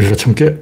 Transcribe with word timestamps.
이래라 0.00 0.16
참깨. 0.16 0.56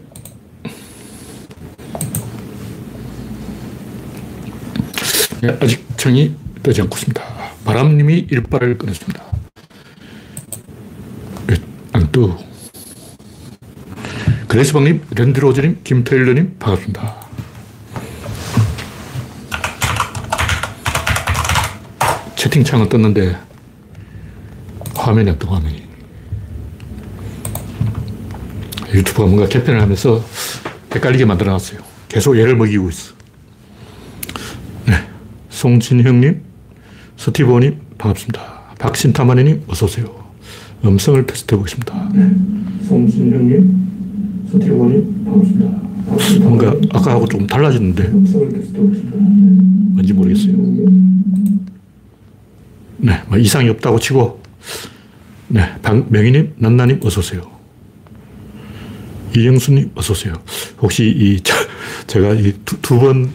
네, 5.40 5.58
아직 5.62 5.86
청이 5.96 6.34
되지 6.60 6.80
않고 6.82 6.96
있습니다. 6.96 7.22
바람님이 7.64 8.26
일발을 8.32 8.78
끊었습니다. 8.78 9.22
네, 11.46 11.54
안뚜. 11.92 12.36
그레이스방님, 14.48 15.02
랜드로즈님, 15.14 15.82
김테일러님, 15.84 16.56
반갑습니다. 16.58 17.28
채팅창은 22.34 22.88
떴는데 22.88 23.38
화면이 24.96 25.30
없던 25.30 25.48
화면이. 25.48 25.87
유튜브가 28.98 29.26
뭔가 29.28 29.48
개편을 29.48 29.80
하면서 29.80 30.22
헷갈리게 30.94 31.24
만들어 31.24 31.52
놨어요. 31.52 31.80
계속 32.08 32.36
얘를 32.36 32.56
먹이고 32.56 32.88
있어. 32.88 33.14
송진형님, 35.50 36.40
스티브님 37.16 37.78
반갑습니다. 37.98 38.74
박신타마니님 38.78 39.64
어서오세요. 39.66 40.06
음성을 40.84 41.26
테스트 41.26 41.54
해 41.54 41.58
보겠습니다. 41.58 42.10
네. 42.14 42.30
송진형님, 42.86 44.46
스티브님 44.52 45.24
반갑습니다. 45.24 45.88
뭔가 46.40 46.74
아까하고 46.96 47.26
좀 47.26 47.46
달라졌는데 47.46 48.04
음성을 48.04 48.48
테스트 48.52 48.76
해보겠습니다. 48.76 49.16
뭔지 49.18 50.12
모르겠어요. 50.12 50.54
네, 52.98 53.20
뭐 53.28 53.38
이상이 53.38 53.68
없다고 53.68 53.98
치고 53.98 54.40
네, 55.48 55.62
명희님, 56.08 56.54
난나님 56.58 57.00
어서 57.02 57.20
오세요. 57.20 57.57
이영수님 59.36 59.92
어서오세요. 59.94 60.34
혹시 60.80 61.04
이 61.16 61.40
제가 62.06 62.32
이두번 62.34 63.30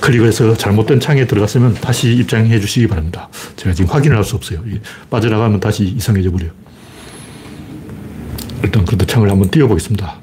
클릭해서 0.00 0.56
잘못된 0.56 1.00
창에 1.00 1.26
들어갔으면 1.26 1.74
다시 1.74 2.12
입장해 2.14 2.60
주시기 2.60 2.86
바랍니다. 2.86 3.28
제가 3.56 3.74
지금 3.74 3.90
확인을 3.90 4.16
할 4.16 4.24
수 4.24 4.36
없어요. 4.36 4.62
빠져나가면 5.10 5.60
다시 5.60 5.84
이상해져 5.84 6.30
버려요. 6.30 6.50
일단 8.62 8.84
그래도 8.84 9.04
창을 9.06 9.30
한번 9.30 9.50
띄워보겠습니다. 9.50 10.20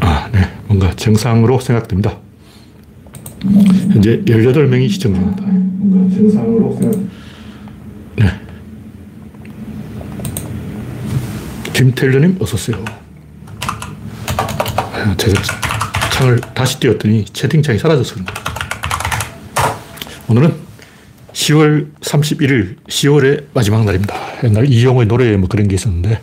아, 0.00 0.28
네. 0.32 0.40
뭔가 0.66 0.94
정상으로 0.96 1.60
생각됩니다. 1.60 2.18
현재 3.92 4.20
18명이 4.26 4.88
시청 4.90 5.14
중입니다. 5.14 5.42
뭔가 5.46 6.14
정상으로 6.16 6.76
생각 6.80 6.98
김태일님 11.80 12.36
어서오세요. 12.42 12.84
아, 14.36 15.14
제가 15.16 15.42
창을 16.12 16.38
다시 16.52 16.78
띄웠더니 16.78 17.24
채팅창이 17.24 17.78
거예요. 18.26 18.40
오늘은 20.28 20.54
10월 21.32 21.90
31일, 22.02 22.76
10월의 22.86 23.46
마지막 23.54 23.86
날입니다. 23.86 24.14
옛날 24.44 24.66
이영호의 24.66 25.06
노래에 25.06 25.38
뭐 25.38 25.48
그런 25.48 25.68
게 25.68 25.74
있었는데, 25.74 26.20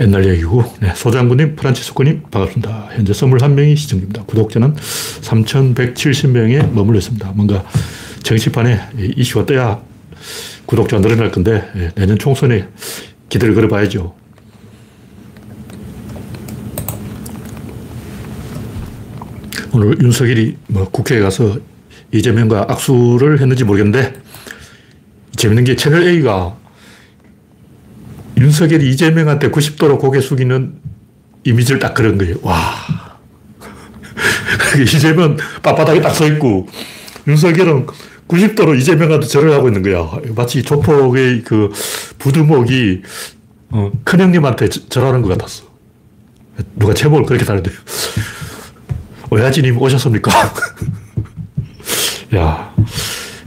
옛날 0.00 0.26
얘기고, 0.26 0.64
네, 0.80 0.94
소장군님, 0.94 1.56
프란치스코님, 1.56 2.22
반갑습니다. 2.30 2.88
현재 2.92 3.12
21명이 3.12 3.76
시청 3.76 3.98
중입니다. 3.98 4.24
구독자는 4.24 4.74
3,170명에 4.74 6.72
머물러 6.72 6.96
있습니다. 6.96 7.30
뭔가 7.34 7.62
정치판에 8.22 8.80
이슈가 9.18 9.44
떠야 9.44 9.82
구독자가 10.64 11.02
늘어날 11.02 11.30
건데, 11.30 11.62
예, 11.76 11.90
내년 11.94 12.18
총선에 12.18 12.68
기대를 13.28 13.54
걸어봐야죠. 13.54 14.18
오늘 19.72 20.00
윤석열이 20.02 20.56
뭐 20.68 20.88
국회에 20.90 21.20
가서 21.20 21.58
이재명과 22.12 22.66
악수를 22.68 23.40
했는지 23.40 23.64
모르겠는데 23.64 24.14
재밌는 25.36 25.64
게 25.64 25.76
채널 25.76 26.06
A가 26.08 26.56
윤석열이 28.36 28.90
이재명한테 28.90 29.50
90도로 29.50 29.98
고개 29.98 30.20
숙이는 30.20 30.74
이미지를 31.44 31.78
딱 31.78 31.94
그런 31.94 32.18
거예요. 32.18 32.36
와. 32.42 32.74
이재명 34.82 35.36
빳빳하게 35.62 36.02
딱 36.02 36.14
서 36.14 36.26
있고 36.26 36.66
윤석열은 37.28 37.86
90도로 38.28 38.78
이재명한테 38.78 39.26
절을 39.26 39.52
하고 39.52 39.68
있는 39.68 39.82
거야. 39.82 40.08
마치 40.34 40.62
조폭의 40.62 41.42
그 41.42 41.70
부두목이 42.18 43.02
어, 43.70 43.92
큰형님한테 44.04 44.68
절하는 44.68 45.22
것 45.22 45.28
같았어. 45.28 45.64
누가 46.76 46.92
제목을 46.92 47.24
그렇게 47.24 47.44
다는데 47.44 47.70
오야지님 49.30 49.80
오셨습니까? 49.80 50.30
야, 52.36 52.74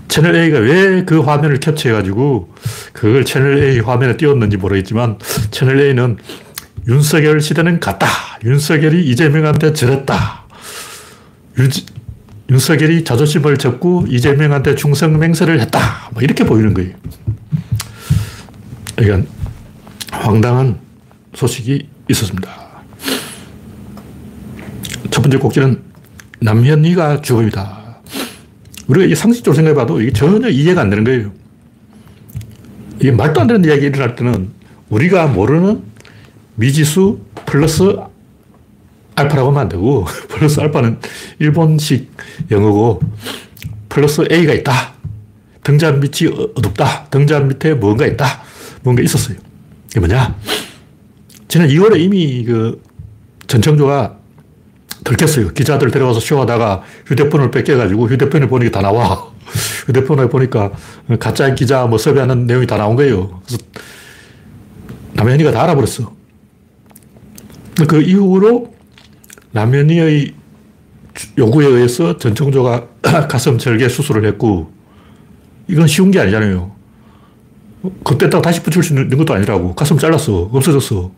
채널 0.08 0.36
A가 0.36 0.60
왜 0.60 1.04
그 1.06 1.22
화면을 1.22 1.60
캡처해가지고 1.60 2.54
그걸 2.94 3.26
채널 3.26 3.58
A 3.62 3.80
화면에 3.80 4.16
띄웠는지 4.18 4.58
모르겠지만 4.58 5.20
채널 5.52 5.80
A는 5.82 6.18
윤석열 6.88 7.42
시대는 7.42 7.80
갔다. 7.80 8.08
윤석열이 8.44 9.06
이재명한테 9.10 9.74
절했다. 9.74 10.44
윤, 11.60 11.70
윤석열이 12.50 13.04
자존심을 13.04 13.58
접고 13.58 14.06
이재명한테 14.10 14.76
충성 14.76 15.18
맹세를 15.18 15.60
했다. 15.62 16.10
뭐 16.12 16.22
이렇게 16.22 16.46
보이는 16.46 16.74
거예요. 16.74 16.94
그러니까 18.96 19.30
황당한 20.12 20.80
소식이 21.36 21.88
있었습니다. 22.10 22.63
첫 25.24 25.30
번째 25.30 25.38
꼭지는 25.38 25.82
남현이가 26.42 27.22
죽음이다. 27.22 28.02
우리가 28.88 29.06
이 29.06 29.16
상식적으로 29.16 29.56
생각해봐도 29.56 30.02
이게 30.02 30.12
전혀 30.12 30.50
이해가 30.50 30.82
안 30.82 30.90
되는 30.90 31.06
거예요. 31.06 31.32
이게 33.00 33.10
말도 33.10 33.40
안 33.40 33.48
되는 33.48 33.64
이야기 33.64 33.86
일어날 33.86 34.18
때는 34.18 34.50
우리가 34.90 35.28
모르는 35.28 35.82
미지수 36.56 37.22
플러스 37.46 37.96
알파라고 39.16 39.52
하면 39.52 39.62
안 39.62 39.70
되고, 39.70 40.06
플러스 40.28 40.60
알파는 40.60 41.00
일본식 41.40 42.12
영어고, 42.52 43.00
플러스 43.88 44.28
A가 44.30 44.52
있다. 44.52 44.94
등잔 45.64 46.02
밑이 46.02 46.52
어둡다. 46.58 47.06
등잔 47.06 47.48
밑에 47.48 47.76
뭔가 47.76 48.06
있다. 48.06 48.26
뭔가 48.82 49.02
있었어요. 49.02 49.38
이게 49.90 50.02
뭐냐? 50.02 50.36
지난 51.48 51.70
2월에 51.70 52.02
이미 52.02 52.44
그 52.44 52.82
전청조가 53.48 54.23
들켰어요. 55.04 55.50
기자들 55.50 55.92
데려와서 55.92 56.20
쇼하다가 56.20 56.84
휴대폰을 57.06 57.52
뺏겨가지고 57.52 58.08
휴대폰에 58.08 58.48
보니까 58.48 58.80
다 58.80 58.82
나와. 58.82 59.32
휴대폰에 59.88 60.30
보니까 60.30 60.72
가짜 61.20 61.54
기자 61.54 61.86
뭐 61.86 61.98
섭외하는 61.98 62.48
내용이 62.48 62.66
다 62.68 62.78
나온 62.78 62.96
거예요. 62.96 63.42
그래서 63.46 63.64
남현이가 65.14 65.52
다 65.52 65.64
알아버렸어. 65.64 66.14
그 67.88 68.02
이후로 68.02 68.74
남현이의 69.52 70.34
요구에 71.38 71.68
의해서 71.68 72.18
전청조가 72.18 72.88
가슴 73.30 73.58
절개 73.58 73.88
수술을 73.90 74.26
했고, 74.26 74.72
이건 75.68 75.88
쉬운 75.88 76.12
게 76.12 76.20
아니잖아요. 76.20 76.72
그때 78.04 78.30
딱 78.30 78.42
다시 78.42 78.64
붙일 78.64 78.82
수 78.82 78.94
있는 78.94 79.16
것도 79.18 79.34
아니라고. 79.34 79.76
가슴 79.76 79.98
잘랐어. 79.98 80.50
없어졌어. 80.52 81.12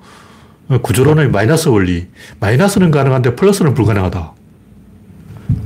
구조론의 0.82 1.30
마이너스 1.30 1.70
원리. 1.70 2.08
마이너스는 2.40 2.92
가능한데 2.92 3.36
플러스는 3.36 3.74
불가능하다. 3.74 4.34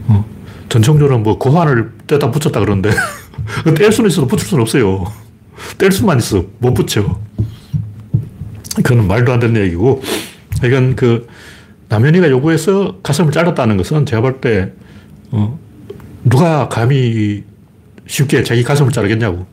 어? 0.07 0.25
전청조는 0.67 1.23
뭐 1.23 1.37
고환을 1.37 1.91
떼다 2.07 2.31
붙였다 2.31 2.59
그러는데 2.59 2.89
뗄 3.75 3.91
수는 3.91 4.09
있어도 4.09 4.27
붙일 4.27 4.45
수는 4.47 4.61
없어요. 4.61 5.05
뗄 5.77 5.91
수만 5.91 6.17
있어. 6.19 6.45
못 6.59 6.73
붙여. 6.73 7.19
그건 8.83 9.07
말도 9.07 9.31
안 9.33 9.39
되는 9.39 9.61
얘기고. 9.61 10.01
이건 10.63 10.95
그 10.95 11.27
남현이가 11.87 12.29
요구해서 12.29 12.97
가슴을 13.01 13.31
잘랐다는 13.31 13.77
것은 13.77 14.05
제가 14.05 14.21
볼 14.21 14.41
때, 14.41 14.73
어, 15.31 15.57
누가 16.23 16.67
감히 16.69 17.43
쉽게 18.05 18.43
자기 18.43 18.63
가슴을 18.63 18.91
자르겠냐고. 18.91 19.47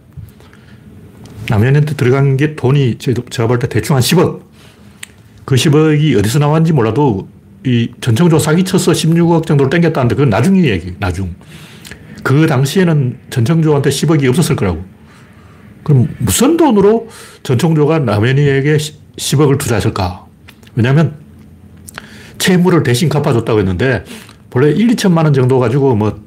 남현이한테 1.48 1.94
들어간 1.94 2.36
게 2.36 2.56
돈이 2.56 2.98
제가 2.98 3.46
볼 3.46 3.58
때 3.60 3.68
대충 3.68 3.94
한 3.96 4.02
10억. 4.02 4.40
그 5.46 5.54
10억이 5.54 6.18
어디서 6.18 6.40
나왔는지 6.40 6.72
몰라도 6.72 7.28
이 7.64 7.88
전청조 8.00 8.38
사기쳐서 8.38 8.92
16억 8.92 9.46
정도를 9.46 9.70
땡겼다는데 9.70 10.14
그건 10.16 10.28
나중 10.28 10.62
얘기, 10.62 10.94
나중. 10.98 11.34
그 12.22 12.46
당시에는 12.46 13.18
전청조한테 13.30 13.88
10억이 13.88 14.28
없었을 14.28 14.56
거라고. 14.56 14.84
그럼 15.84 16.08
무슨 16.18 16.56
돈으로 16.56 17.08
전청조가 17.44 18.00
남현이에게 18.00 18.76
10억을 19.16 19.58
투자했을까? 19.58 20.26
왜냐하면 20.74 21.14
채무를 22.38 22.82
대신 22.82 23.08
갚아줬다고 23.08 23.60
했는데 23.60 24.04
본래 24.50 24.70
1, 24.72 24.88
2천만 24.88 25.24
원 25.24 25.32
정도 25.32 25.60
가지고 25.60 25.94
뭐 25.94 26.20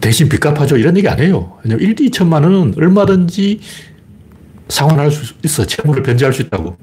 대신 0.00 0.28
빚 0.28 0.40
갚아줘 0.40 0.76
이런 0.76 0.94
얘기 0.98 1.08
안 1.08 1.18
해요. 1.20 1.56
왜냐면 1.64 1.84
1, 1.84 1.94
2천만 1.94 2.44
원은 2.44 2.74
얼마든지 2.76 3.60
상환할 4.68 5.10
수 5.10 5.34
있어. 5.42 5.64
채무를 5.64 6.02
변제할 6.02 6.34
수 6.34 6.42
있다고. 6.42 6.76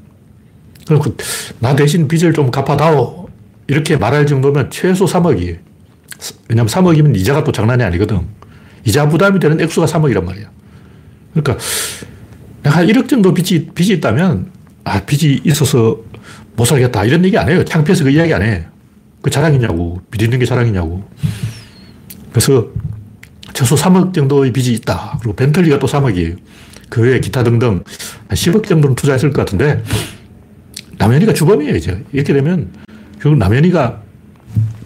그, 0.87 1.17
나 1.59 1.75
대신 1.75 2.07
빚을 2.07 2.33
좀 2.33 2.51
갚아다오. 2.51 3.25
이렇게 3.67 3.97
말할 3.97 4.27
정도면 4.27 4.69
최소 4.69 5.05
3억이에요. 5.05 5.57
왜냐면 6.47 6.69
3억이면 6.69 7.15
이자가 7.17 7.43
또 7.43 7.51
장난이 7.51 7.83
아니거든. 7.83 8.21
이자 8.85 9.09
부담이 9.09 9.39
되는 9.39 9.59
액수가 9.59 9.87
3억이란 9.87 10.23
말이야. 10.23 10.45
그러니까 11.33 11.57
내가 12.63 12.83
1억 12.83 13.09
정도 13.09 13.33
빚이, 13.33 13.67
빚이 13.73 13.93
있다면 13.93 14.51
아, 14.83 15.01
빚이 15.01 15.41
있어서 15.43 15.97
못 16.55 16.65
살겠다. 16.65 17.05
이런 17.05 17.25
얘기 17.25 17.37
안 17.37 17.49
해요. 17.49 17.65
창피해서 17.65 18.03
그 18.03 18.11
이야기 18.11 18.33
안 18.33 18.43
해. 18.43 18.65
그 19.21 19.31
자랑이냐고. 19.31 20.01
빚 20.11 20.21
있는 20.21 20.37
게 20.37 20.45
자랑이냐고. 20.45 21.03
그래서 22.31 22.67
최소 23.53 23.75
3억 23.75 24.13
정도의 24.13 24.53
빚이 24.53 24.73
있다. 24.73 25.17
그리고 25.19 25.35
벤틀리가 25.35 25.79
또 25.79 25.87
3억이에요. 25.87 26.37
그 26.89 27.01
외에 27.01 27.19
기타 27.19 27.43
등등 27.43 27.83
한 28.27 28.35
10억 28.35 28.67
정도는 28.67 28.95
투자했을 28.95 29.31
것 29.31 29.43
같은데 29.43 29.83
남현이가 30.97 31.33
주범이에요, 31.33 31.75
이제. 31.75 32.03
이렇게 32.11 32.33
되면 32.33 32.71
결국 33.19 33.37
남현이가 33.37 34.01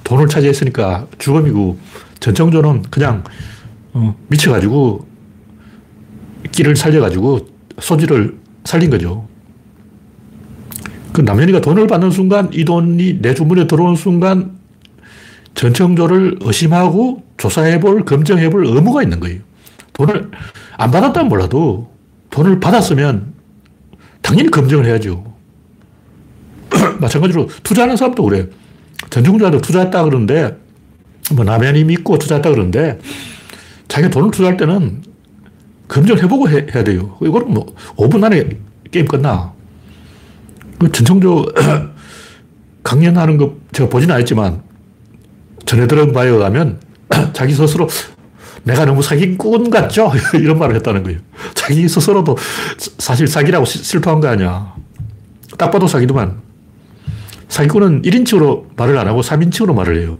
돈을 0.03 0.27
차지했으니까 0.27 1.07
주범이고 1.17 1.77
전청조는 2.19 2.83
그냥 2.89 3.23
어, 3.93 4.15
미쳐가지고 4.27 5.07
끼를 6.51 6.75
살려가지고 6.75 7.47
소지를 7.79 8.37
살린 8.63 8.89
거죠. 8.89 9.27
그 11.13 11.21
남현이가 11.21 11.61
돈을 11.61 11.87
받는 11.87 12.11
순간 12.11 12.49
이 12.53 12.65
돈이 12.65 13.21
내 13.21 13.33
주문에 13.33 13.67
들어오는 13.67 13.95
순간 13.95 14.57
전청조를 15.55 16.39
의심하고 16.41 17.23
조사해볼, 17.37 18.05
검증해볼 18.05 18.65
의무가 18.65 19.03
있는 19.03 19.19
거예요. 19.19 19.39
돈을 19.93 20.31
안 20.77 20.91
받았다면 20.91 21.29
몰라도 21.29 21.91
돈을 22.29 22.59
받았으면 22.59 23.33
당연히 24.21 24.49
검증을 24.49 24.85
해야죠. 24.85 25.38
마찬가지로 26.99 27.49
투자하는 27.63 27.97
사람도 27.97 28.23
그래. 28.23 28.47
전청조한테 29.09 29.61
투자했다 29.61 30.03
그러는데, 30.03 30.57
뭐 31.33 31.45
남현이 31.45 31.83
믿고 31.85 32.17
투자했다 32.17 32.49
그러는데, 32.49 32.99
자기가 33.87 34.09
돈을 34.09 34.31
투자할 34.31 34.57
때는 34.57 35.03
검증을 35.87 36.23
해보고 36.23 36.49
해, 36.49 36.67
야 36.75 36.83
돼요. 36.83 37.17
이거는 37.21 37.53
뭐 37.53 37.65
5분 37.95 38.23
안에 38.23 38.49
게임 38.91 39.07
끝나. 39.07 39.53
그 40.79 40.91
전청조 40.91 41.45
강연하는 42.83 43.37
거 43.37 43.55
제가 43.73 43.89
보지는 43.89 44.15
않았지만 44.15 44.61
전해 45.65 45.87
들은 45.87 46.13
바에 46.13 46.29
의하면 46.29 46.79
자기 47.33 47.53
스스로 47.53 47.87
내가 48.63 48.85
너무 48.85 49.01
사기꾼 49.01 49.69
같죠? 49.69 50.11
이런 50.35 50.57
말을 50.57 50.75
했다는 50.75 51.03
거예요. 51.03 51.19
자기 51.53 51.87
스스로도 51.87 52.37
사실 52.97 53.27
사기라고 53.27 53.65
실토한 53.65 54.19
거 54.21 54.27
아니야. 54.29 54.73
딱 55.57 55.71
봐도 55.71 55.87
사기더만. 55.87 56.48
사기꾼은 57.49 58.03
1인칭으로 58.03 58.75
말을 58.77 58.97
안 58.97 59.07
하고 59.07 59.21
3인칭으로 59.21 59.73
말을 59.73 60.01
해요. 60.01 60.17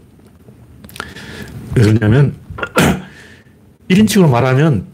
왜 1.76 1.82
그러냐면 1.84 2.34
1인칭으로 3.88 4.28
말하면 4.28 4.86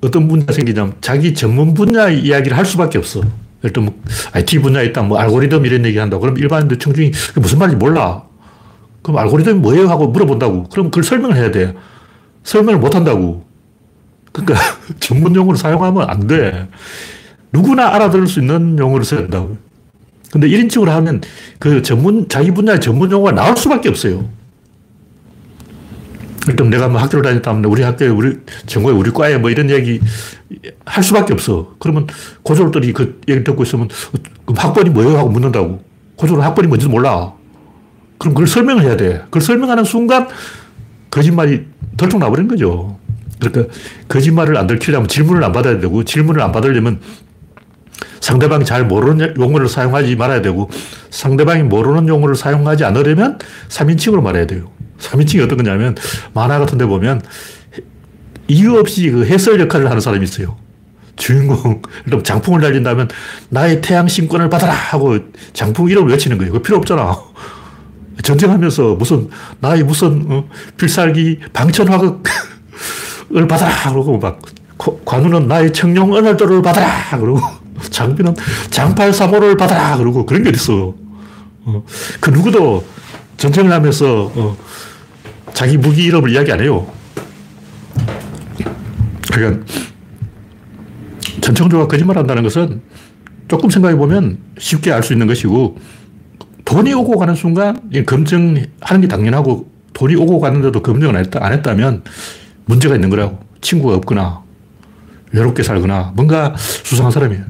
어떤 0.00 0.26
문제가 0.26 0.52
생기냐면 0.52 0.94
자기 1.00 1.34
전문 1.34 1.74
분야 1.74 2.08
이야기를 2.08 2.56
할 2.56 2.64
수밖에 2.64 2.98
없어. 2.98 3.20
예를 3.62 3.72
들면 3.72 3.94
IT 4.32 4.58
분야에 4.60 4.86
있다, 4.86 5.02
뭐 5.02 5.18
알고리즘 5.18 5.64
이런 5.66 5.84
얘기 5.84 5.98
한다. 5.98 6.18
그럼 6.18 6.36
일반인들 6.38 6.78
청중이 6.78 7.12
무슨 7.36 7.58
말인지 7.58 7.76
몰라. 7.76 8.24
그럼 9.02 9.18
알고리즘이 9.18 9.60
뭐예요? 9.60 9.88
하고 9.88 10.08
물어본다고. 10.08 10.68
그럼 10.70 10.86
그걸 10.86 11.04
설명을 11.04 11.36
해야 11.36 11.50
돼. 11.50 11.74
설명을 12.44 12.80
못 12.80 12.94
한다고. 12.94 13.44
그러니까 14.32 14.60
전문 14.98 15.34
용어를 15.34 15.58
사용하면 15.58 16.08
안 16.08 16.26
돼. 16.26 16.68
누구나 17.52 17.94
알아들을 17.94 18.26
수 18.26 18.40
있는 18.40 18.78
용어를 18.78 19.04
써야 19.04 19.20
된다고. 19.20 19.56
근데 20.32 20.48
1인칭으로 20.48 20.86
하면 20.86 21.20
그 21.58 21.82
전문, 21.82 22.26
자기 22.26 22.50
분야의 22.50 22.80
전문 22.80 23.10
용어가 23.12 23.32
나올 23.32 23.54
수밖에 23.54 23.90
없어요. 23.90 24.30
일단 26.48 26.70
내가 26.70 26.88
뭐 26.88 27.00
학교를 27.00 27.22
다녔다면 27.22 27.66
우리 27.66 27.82
학교에, 27.82 28.08
우리 28.08 28.38
전공에, 28.64 28.94
우리 28.94 29.10
과에 29.10 29.36
뭐 29.36 29.50
이런 29.50 29.68
얘기 29.68 30.00
할 30.86 31.04
수밖에 31.04 31.34
없어. 31.34 31.74
그러면 31.78 32.06
고졸들이 32.42 32.94
그 32.94 33.20
얘기 33.28 33.44
듣고 33.44 33.62
있으면 33.62 33.90
학번이 34.56 34.88
뭐예요? 34.88 35.18
하고 35.18 35.28
묻는다고. 35.28 35.84
고졸은 36.16 36.42
학번이 36.42 36.66
뭔지도 36.66 36.90
몰라. 36.90 37.34
그럼 38.16 38.32
그걸 38.32 38.46
설명을 38.46 38.84
해야 38.84 38.96
돼. 38.96 39.20
그걸 39.24 39.42
설명하는 39.42 39.84
순간 39.84 40.28
거짓말이 41.10 41.66
덜쩍 41.98 42.18
나버린 42.18 42.48
거죠. 42.48 42.98
그러니까 43.38 43.72
거짓말을 44.08 44.56
안 44.56 44.66
들키려면 44.66 45.08
질문을 45.08 45.44
안 45.44 45.52
받아야 45.52 45.78
되고 45.78 46.02
질문을 46.04 46.40
안 46.40 46.52
받으려면 46.52 47.00
상대방이 48.22 48.64
잘 48.64 48.86
모르는 48.86 49.34
용어를 49.36 49.68
사용하지 49.68 50.14
말아야 50.14 50.40
되고 50.42 50.70
상대방이 51.10 51.64
모르는 51.64 52.06
용어를 52.06 52.36
사용하지 52.36 52.84
않으려면 52.84 53.38
3인칭으로 53.68 54.22
말해야 54.22 54.46
돼요. 54.46 54.70
3인칭이 55.00 55.44
어떤 55.44 55.58
거냐면 55.58 55.96
만화 56.32 56.60
같은 56.60 56.78
데 56.78 56.86
보면 56.86 57.20
이유 58.46 58.78
없이 58.78 59.10
그 59.10 59.26
해설 59.26 59.58
역할을 59.60 59.90
하는 59.90 60.00
사람이 60.00 60.22
있어요. 60.22 60.56
주인공, 61.16 61.82
장풍을 62.22 62.60
날린다면 62.60 63.08
나의 63.48 63.80
태양 63.80 64.06
신권을 64.06 64.48
받아라 64.48 64.72
하고 64.72 65.18
장풍 65.52 65.90
이름을 65.90 66.12
외치는 66.12 66.38
거예요. 66.38 66.52
그 66.52 66.62
필요 66.62 66.76
없잖아. 66.76 67.18
전쟁하면서 68.22 68.94
무슨 68.94 69.30
나의 69.58 69.82
무슨 69.82 70.26
어, 70.28 70.44
필살기 70.76 71.40
방천화극을 71.52 72.20
받아라 73.48 73.90
그러고 73.90 74.18
막 74.18 74.40
관우는 75.04 75.48
나의 75.48 75.72
청룡 75.72 76.16
은월도를 76.16 76.62
받아라 76.62 77.18
그러고 77.18 77.61
장비는 77.90 78.34
장팔 78.70 79.12
사모를 79.12 79.56
받아라 79.56 79.96
그러고 79.96 80.26
그런 80.26 80.42
게 80.42 80.50
있어. 80.50 80.94
어, 81.64 81.84
그 82.20 82.30
누구도 82.30 82.84
전쟁을 83.36 83.72
하면서 83.72 84.30
어, 84.34 84.56
자기 85.52 85.76
무기 85.76 86.04
이름을 86.04 86.30
이야기 86.30 86.52
안 86.52 86.60
해요. 86.60 86.86
그러니까 89.32 89.64
전청조가 91.40 91.88
거짓말 91.88 92.18
한다는 92.18 92.42
것은 92.42 92.82
조금 93.48 93.70
생각해 93.70 93.96
보면 93.96 94.38
쉽게 94.58 94.92
알 94.92 95.02
수 95.02 95.12
있는 95.12 95.26
것이고 95.26 95.78
돈이 96.64 96.94
오고 96.94 97.18
가는 97.18 97.34
순간 97.34 97.80
검증하는 98.06 99.00
게 99.00 99.08
당연하고 99.08 99.70
돈이 99.92 100.14
오고 100.16 100.40
가는데도 100.40 100.80
검증을 100.82 101.16
안, 101.16 101.24
했다, 101.24 101.44
안 101.44 101.52
했다면 101.52 102.04
문제가 102.64 102.94
있는 102.94 103.10
거라고. 103.10 103.38
친구가 103.60 103.94
없거나 103.96 104.42
외롭게 105.32 105.62
살거나 105.62 106.12
뭔가 106.14 106.54
수상한 106.56 107.12
사람이에요. 107.12 107.44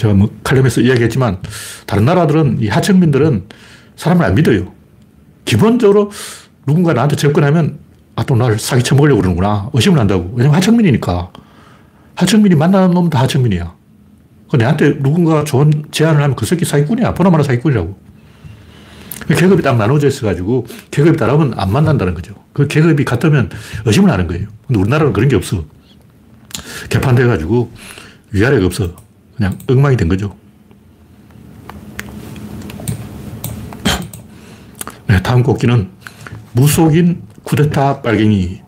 제가 0.00 0.14
뭐 0.14 0.30
칼럼에서 0.42 0.80
이야기했지만 0.80 1.40
다른 1.86 2.06
나라들은 2.06 2.62
이 2.62 2.68
하층민들은 2.68 3.44
사람을 3.96 4.24
안 4.24 4.34
믿어요. 4.34 4.72
기본적으로 5.44 6.10
누군가 6.66 6.94
나한테 6.94 7.16
접근하면 7.16 7.78
아, 8.16 8.24
또 8.24 8.34
나를 8.34 8.58
사기 8.58 8.82
쳐먹으려고 8.82 9.20
그러는구나. 9.20 9.68
의심을 9.74 9.98
한다고. 9.98 10.32
왜냐면 10.34 10.56
하층민이니까. 10.56 11.30
하층민이 12.14 12.54
만나는 12.54 12.92
놈도 12.92 13.18
하층민이야. 13.18 13.74
그 14.50 14.56
내한테 14.56 14.98
누군가 15.02 15.44
좋은 15.44 15.84
제안을 15.90 16.22
하면 16.22 16.34
그 16.34 16.46
새끼 16.46 16.64
사기꾼이야. 16.64 17.12
보나마나 17.12 17.42
사기꾼이라고. 17.42 17.98
계급이 19.28 19.62
딱 19.62 19.76
나눠져 19.76 20.08
있어가지고 20.08 20.66
계급이 20.90 21.18
다르면 21.18 21.52
안 21.58 21.70
만난다는 21.70 22.14
거죠. 22.14 22.34
그 22.54 22.66
계급이 22.66 23.04
같으면 23.04 23.50
의심을 23.84 24.10
하는 24.10 24.26
거예요. 24.26 24.48
근데 24.66 24.80
우리나라는 24.80 25.12
그런 25.12 25.28
게 25.28 25.36
없어. 25.36 25.62
개판돼가지고 26.88 27.70
위아래가 28.32 28.64
없어. 28.64 29.09
그냥 29.40 29.58
엉망이 29.68 29.96
된 29.96 30.06
거죠. 30.06 30.36
네, 35.06 35.22
다음 35.22 35.42
곡기는 35.42 35.88
무속인 36.52 37.22
쿠데타 37.42 38.02
빨갱이. 38.02 38.60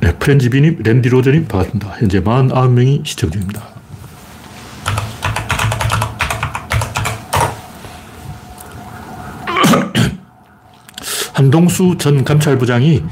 네, 0.00 0.16
프렌지비님, 0.16 0.84
랜디 0.84 1.08
로저님 1.08 1.48
반갑습니다. 1.48 1.88
현재 1.98 2.22
49명이 2.22 3.04
시청 3.04 3.32
중입니다. 3.32 3.64
한동수 11.34 11.96
전 11.98 12.22
감찰부장이 12.22 13.02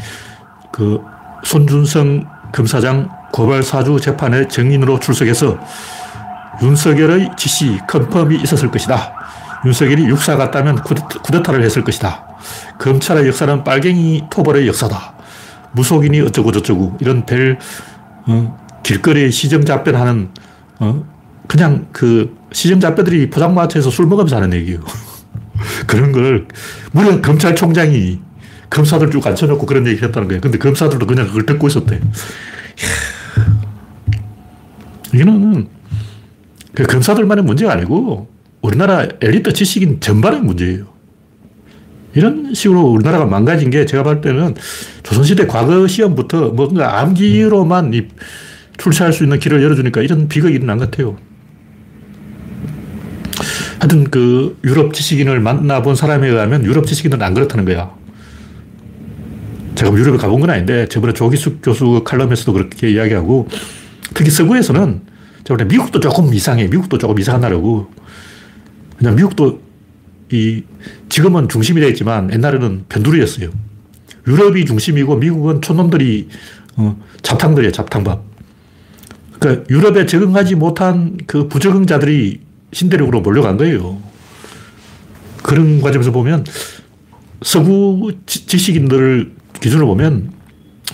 그 0.71 1.03
손준성 1.43 2.25
검사장 2.53 3.11
고발 3.33 3.65
사주 3.65 3.99
재판에 4.01 4.47
증인으로 4.47 5.01
출석해서 5.01 5.59
윤석열의 6.63 7.31
지시, 7.37 7.79
confirm이 7.89 8.41
있었을 8.43 8.71
것이다. 8.71 9.13
윤석열이 9.65 10.05
육사 10.07 10.37
갔다면 10.37 10.77
쿠데타를 10.77 11.63
했을 11.63 11.85
것이다. 11.85 12.25
검찰의 12.79 13.27
역사는 13.29 13.65
빨갱이 13.65 14.25
토벌의 14.31 14.67
역사다. 14.69 15.15
무속인이 15.73 16.21
어쩌고저쩌고 16.23 16.99
이런 17.01 17.25
별 17.27 17.59
어, 18.27 18.59
길거리에 18.83 19.31
시정잡배 19.31 19.99
하는 19.99 20.31
어, 20.81 21.05
그냥 21.47 21.89
그 21.93 22.37
시정잡배들이 22.53 23.31
포장마차에서 23.31 23.91
술 23.91 24.07
먹으면서 24.07 24.37
하는 24.37 24.53
얘기예요. 24.55 24.81
그런 25.87 26.13
걸, 26.13 26.49
물론 26.93 27.23
검찰총장이 27.23 28.21
검사들 28.71 29.11
쭉 29.11 29.27
앉혀놓고 29.27 29.67
그런 29.67 29.87
얘기 29.87 30.03
했다는 30.03 30.29
거예요. 30.29 30.41
근데 30.41 30.59
검사들도 30.59 31.07
그냥 31.07 31.27
그걸 31.27 31.45
듣고 31.45 31.67
있었대. 31.67 32.01
이거는 35.13 35.69
그 36.81 36.87
검사들만의 36.87 37.45
문제가 37.45 37.73
아니고 37.73 38.29
우리나라 38.63 39.07
엘리트 39.21 39.53
지식인 39.53 40.01
전반의 40.01 40.41
문제예요. 40.41 40.87
이런 42.15 42.55
식으로 42.55 42.81
우리나라가 42.87 43.27
망가진 43.27 43.69
게 43.69 43.85
제가 43.85 44.03
볼 44.03 44.23
때는 44.23 44.55
조선시대 45.03 45.47
과거 45.47 45.87
시험부터 45.87 46.49
뭔가 46.53 47.01
암기로만 47.01 48.09
출세할 48.79 49.13
수 49.13 49.25
있는 49.25 49.39
길을 49.39 49.63
열어주니까 49.63 50.01
이런 50.01 50.27
비극이 50.27 50.55
일어난 50.55 50.79
것 50.79 50.91
같아요. 50.91 51.19
하여튼 53.79 54.05
그 54.05 54.59
유럽 54.65 54.95
지식인을 54.95 55.39
만나본 55.39 55.95
사람에 55.95 56.29
의하면 56.29 56.65
유럽 56.65 56.87
지식인은 56.87 57.21
안 57.21 57.35
그렇다는 57.35 57.67
거야. 57.67 57.95
제가 59.75 59.93
유럽에 59.93 60.17
가본 60.17 60.41
건 60.41 60.49
아닌데 60.49 60.87
저번에 60.89 61.13
조기숙 61.13 61.61
교수 61.63 62.03
칼럼에서도 62.05 62.55
그렇게 62.55 62.91
이야기하고 62.91 63.49
특히 64.15 64.31
서구에서는 64.31 65.10
저번에 65.45 65.65
미국도 65.65 66.01
조금 66.01 66.33
이상해. 66.35 66.67
미국도 66.69 66.99
조금 66.99 67.19
이상한 67.19 67.41
나라고. 67.41 67.91
그냥 68.99 69.15
미국도 69.17 69.61
이 70.33 70.63
지금은 71.09 71.49
중심이 71.49 71.81
되어 71.81 71.91
있지만 71.91 72.33
옛날에는 72.33 72.85
변두리였어요. 72.89 73.51
유럽이 74.27 74.65
중심이고 74.65 75.17
미국은 75.17 75.61
촌놈들이 75.61 76.29
어, 76.77 76.97
잡탕들이에요. 77.23 77.73
잡탕밥. 77.73 78.23
그러니까 79.39 79.65
유럽에 79.71 80.07
적응하지 80.07 80.55
못한 80.55 81.17
그 81.27 81.49
부적응자들이 81.49 82.41
신대륙으로 82.73 83.23
몰려간 83.23 83.57
거예요. 83.57 84.01
그런 85.43 85.81
과정에서 85.81 86.13
보면 86.13 86.45
서구 87.43 88.13
지식인들을 88.27 89.33
기준으로 89.61 89.87
보면 89.87 90.33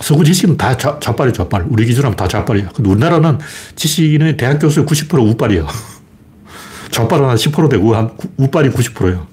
서구 0.01 0.23
지식인은 0.23 0.57
다 0.57 0.77
좌, 0.77 0.99
좌빨이에요, 0.99 1.33
좌빨. 1.33 1.65
우리 1.69 1.85
기준으로 1.85 2.07
하면 2.07 2.15
다 2.15 2.27
좌빨이야. 2.27 2.69
근데 2.69 2.89
우리나라는 2.89 3.39
지식인의 3.75 4.37
대학 4.37 4.59
교수의 4.59 4.85
90% 4.85 5.31
우빨이야. 5.31 5.65
좌빨은 6.91 7.25
한 7.29 7.35
10% 7.35 7.69
되고, 7.69 7.95
한 7.95 8.11
우빨이 8.37 8.69
90%예요. 8.69 9.27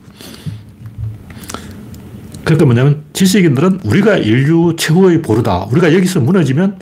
그러니까 2.45 2.67
뭐냐면 2.67 3.05
지식인들은 3.15 3.81
우리가 3.85 4.19
인류 4.19 4.77
최고의 4.77 5.23
보루다. 5.23 5.65
우리가 5.71 5.95
여기서 5.95 6.21
무너지면 6.21 6.79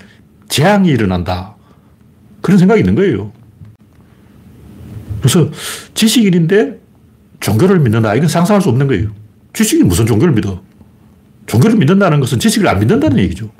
재앙이 0.48 0.88
일어난다. 0.88 1.54
그런 2.40 2.58
생각이 2.58 2.80
있는 2.80 2.94
거예요. 2.96 3.32
그래서 5.20 5.48
지식인인데 5.94 6.80
종교를 7.38 7.78
믿는다. 7.78 8.14
이건 8.16 8.28
상상할 8.28 8.60
수 8.60 8.68
없는 8.70 8.88
거예요. 8.88 9.10
지식이 9.52 9.84
무슨 9.84 10.04
종교를 10.04 10.34
믿어? 10.34 10.60
종교를 11.46 11.76
믿는다는 11.76 12.20
것은 12.20 12.38
지식을 12.38 12.66
안 12.68 12.78
믿는다는 12.78 13.18
얘기죠. 13.18 13.50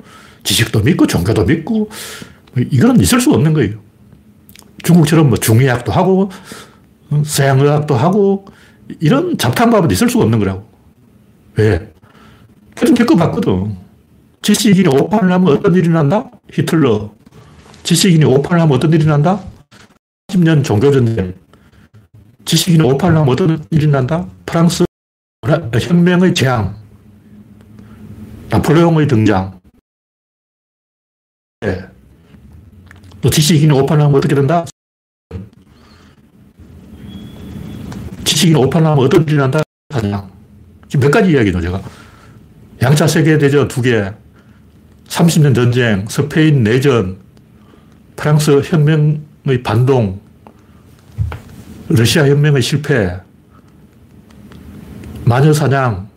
지식도 0.43 0.81
믿고 0.81 1.07
종교도 1.07 1.45
믿고 1.45 1.89
이거는 2.57 2.99
있을 3.01 3.19
수 3.19 3.31
없는 3.31 3.53
거예요. 3.53 3.79
중국처럼 4.83 5.29
뭐 5.29 5.37
중의학도 5.37 5.91
하고 5.91 6.29
어, 7.09 7.23
서양의학도 7.25 7.95
하고 7.95 8.45
이런 8.99 9.37
잡탕밥은 9.37 9.89
있을 9.91 10.09
수가 10.09 10.25
없는 10.25 10.39
거라고. 10.39 10.67
왜? 11.55 11.93
계속 12.75 12.95
겪어봤거든. 12.95 13.77
지식인이 14.41 14.87
오판을 14.87 15.31
하면 15.31 15.47
어떤 15.47 15.73
일이 15.75 15.87
난다? 15.89 16.29
히틀러. 16.51 17.13
지식인이 17.83 18.25
오판을 18.25 18.61
하면 18.61 18.75
어떤 18.75 18.91
일이 18.91 19.05
난다? 19.05 19.41
10년 20.29 20.63
종교전쟁. 20.63 21.33
지식인이 22.45 22.83
오판을 22.83 23.15
하면 23.17 23.29
어떤 23.29 23.63
일이 23.71 23.87
난다? 23.87 24.27
프랑스 24.45 24.83
혁명의 25.81 26.33
재앙. 26.33 26.82
나폴레옹의 28.53 29.07
등장. 29.07 29.59
네. 31.61 31.83
또 33.19 33.27
지식인이 33.27 33.71
오판을 33.71 34.03
하면 34.03 34.15
어떻게 34.15 34.35
된다? 34.35 34.63
지식인이 38.23 38.55
오판을 38.63 38.91
하면 38.91 39.03
어떤 39.03 39.23
일이 39.23 39.37
난다? 39.37 39.63
사냥. 39.91 40.31
지금 40.87 41.05
몇 41.05 41.11
가지 41.11 41.31
이야기죠, 41.31 41.61
제가. 41.61 41.81
양차 42.83 43.07
세계대전 43.07 43.67
두 43.67 43.81
개, 43.81 44.11
30년 45.07 45.55
전쟁, 45.55 46.05
스페인 46.07 46.63
내전, 46.63 47.17
프랑스 48.15 48.61
혁명의 48.61 49.63
반동, 49.63 50.21
러시아 51.89 52.27
혁명의 52.27 52.61
실패, 52.61 53.19
마녀 55.25 55.51
사냥, 55.51 56.12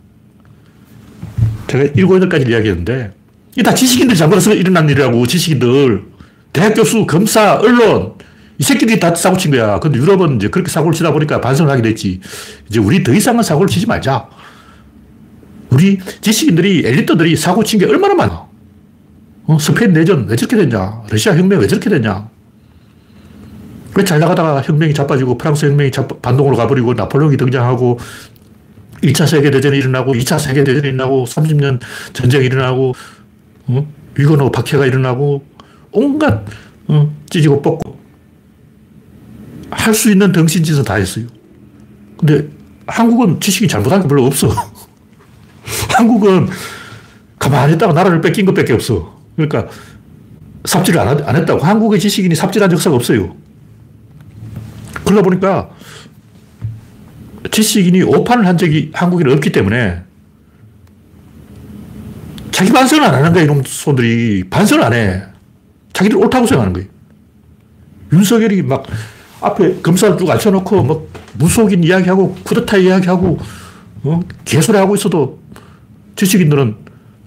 제가 1.67 1.85
일곱, 1.95 2.15
여덟까지 2.15 2.45
이야기했는데, 2.49 3.11
이다 3.57 3.73
지식인들 3.73 4.15
잡아서 4.15 4.53
일어난 4.53 4.87
일이라고, 4.89 5.25
지식인들. 5.27 6.03
대학 6.53 6.73
교수, 6.73 7.05
검사, 7.05 7.55
언론, 7.55 8.13
이 8.57 8.63
새끼들이 8.63 8.99
다 8.99 9.13
사고 9.13 9.37
친 9.37 9.51
거야. 9.51 9.79
근데 9.79 9.99
유럽은 9.99 10.37
이제 10.37 10.47
그렇게 10.47 10.71
사고를 10.71 10.95
치다 10.95 11.11
보니까 11.11 11.39
반성을 11.41 11.71
하게 11.71 11.81
됐지. 11.83 12.19
이제 12.69 12.79
우리 12.79 13.03
더 13.03 13.13
이상은 13.13 13.43
사고를 13.43 13.67
치지 13.69 13.85
말자. 13.85 14.27
우리 15.69 15.99
지식인들이, 16.21 16.83
엘리트들이 16.85 17.35
사고 17.35 17.63
친 17.63 17.79
게 17.79 17.85
얼마나 17.85 18.15
많아. 18.15 18.47
어, 19.45 19.57
스페인 19.59 19.93
내전 19.93 20.27
왜 20.27 20.35
저렇게 20.35 20.57
됐냐? 20.57 21.03
러시아 21.09 21.35
혁명 21.35 21.59
왜 21.59 21.67
저렇게 21.67 21.89
됐냐? 21.89 22.29
왜 23.95 24.03
잘 24.03 24.19
나가다가 24.19 24.61
혁명이 24.61 24.93
자빠지고 24.93 25.37
프랑스 25.37 25.65
혁명이 25.65 25.91
반동으로 26.21 26.55
가버리고 26.57 26.93
나폴레옹이 26.93 27.37
등장하고 27.37 27.97
1차 29.01 29.27
세계대전이 29.27 29.77
일어나고 29.77 30.13
2차 30.13 30.39
세계대전이 30.39 30.87
일어나고 30.87 31.25
30년 31.25 31.79
전쟁이 32.13 32.45
일어나고 32.45 32.95
어? 33.67 33.87
위건호 34.15 34.51
박해가 34.51 34.85
일어나고 34.85 35.45
온갖 35.91 36.43
어? 36.87 37.13
찢고 37.29 37.61
뽑고 37.61 37.97
할 39.69 39.93
수 39.93 40.11
있는 40.11 40.31
덩신짓은 40.31 40.83
다 40.83 40.95
했어요. 40.95 41.25
근데 42.17 42.47
한국은 42.87 43.39
지식이 43.39 43.67
잘못한 43.67 44.01
게 44.01 44.07
별로 44.07 44.25
없어. 44.25 44.49
한국은 45.95 46.47
가만히 47.37 47.73
있다가 47.73 47.93
나라를 47.93 48.21
뺏긴 48.21 48.45
것밖에 48.45 48.73
없어. 48.73 49.21
그러니까 49.35 49.67
삽질을 50.65 50.99
안, 50.99 51.23
안 51.23 51.35
했다고. 51.35 51.61
한국의 51.63 51.99
지식인이 51.99 52.33
삽질한 52.33 52.71
역사가 52.71 52.95
없어요. 52.95 53.35
그러다 55.05 55.21
보니까 55.21 55.69
지식인이 57.51 58.03
오판을 58.03 58.45
한 58.45 58.57
적이 58.57 58.91
한국에는 58.93 59.33
없기 59.33 59.51
때문에 59.51 60.01
자기 62.51 62.71
반성을 62.71 63.03
안 63.03 63.13
하는 63.13 63.33
거야, 63.33 63.43
이놈 63.43 63.61
손들이. 63.65 64.43
반성을 64.49 64.83
안 64.83 64.93
해. 64.93 65.21
자기들 65.93 66.17
옳다고 66.17 66.47
생각하는 66.47 66.73
거예요. 66.73 66.89
윤석열이 68.13 68.63
막 68.63 68.85
앞에 69.41 69.81
검사를 69.81 70.17
쭉 70.17 70.29
앉혀놓고 70.29 70.83
뭐 70.83 71.09
무속인 71.37 71.83
이야기하고 71.83 72.33
쿠데타 72.43 72.77
이야기하고 72.77 73.37
어? 74.03 74.19
개소리 74.45 74.77
하고 74.77 74.95
있어도 74.95 75.39
지식인들은 76.15 76.75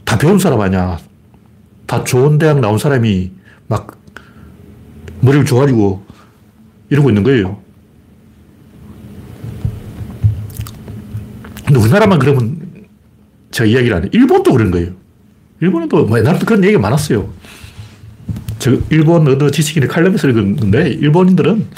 다 0.04 0.18
배운 0.18 0.38
사람 0.38 0.60
아니야. 0.60 0.98
다 1.86 2.02
좋은 2.04 2.38
대학 2.38 2.58
나온 2.60 2.78
사람이 2.78 3.30
막 3.68 3.96
머리를 5.20 5.44
조아리고 5.44 6.04
이러고 6.90 7.10
있는 7.10 7.22
거예요. 7.22 7.60
근데 11.70 11.78
우리나라만 11.78 12.18
그러면 12.18 12.58
제가 13.52 13.70
이야기를 13.70 13.96
안 13.96 14.04
해. 14.04 14.08
일본도 14.10 14.52
그런 14.52 14.72
거예요. 14.72 14.90
일본도 15.60 16.06
뭐 16.06 16.18
옛날부터 16.18 16.44
그런 16.44 16.64
얘기가 16.64 16.80
많았어요. 16.80 17.32
저 18.58 18.76
일본 18.90 19.28
어느 19.28 19.50
지식인의 19.52 19.88
칼럼에서 19.88 20.28
읽었는데 20.28 20.88
일본인들은 20.88 21.68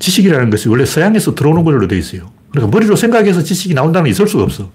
지식이라는 0.00 0.50
것이 0.50 0.68
원래 0.68 0.84
서양에서 0.84 1.36
들어오는 1.36 1.62
걸로 1.62 1.86
되어 1.86 1.98
있어요. 1.98 2.32
그러니까 2.50 2.76
머리로 2.76 2.96
생각해서 2.96 3.44
지식이 3.44 3.74
나온다는 3.74 4.06
게 4.06 4.10
있을 4.10 4.26
수가 4.26 4.42
없어. 4.42 4.72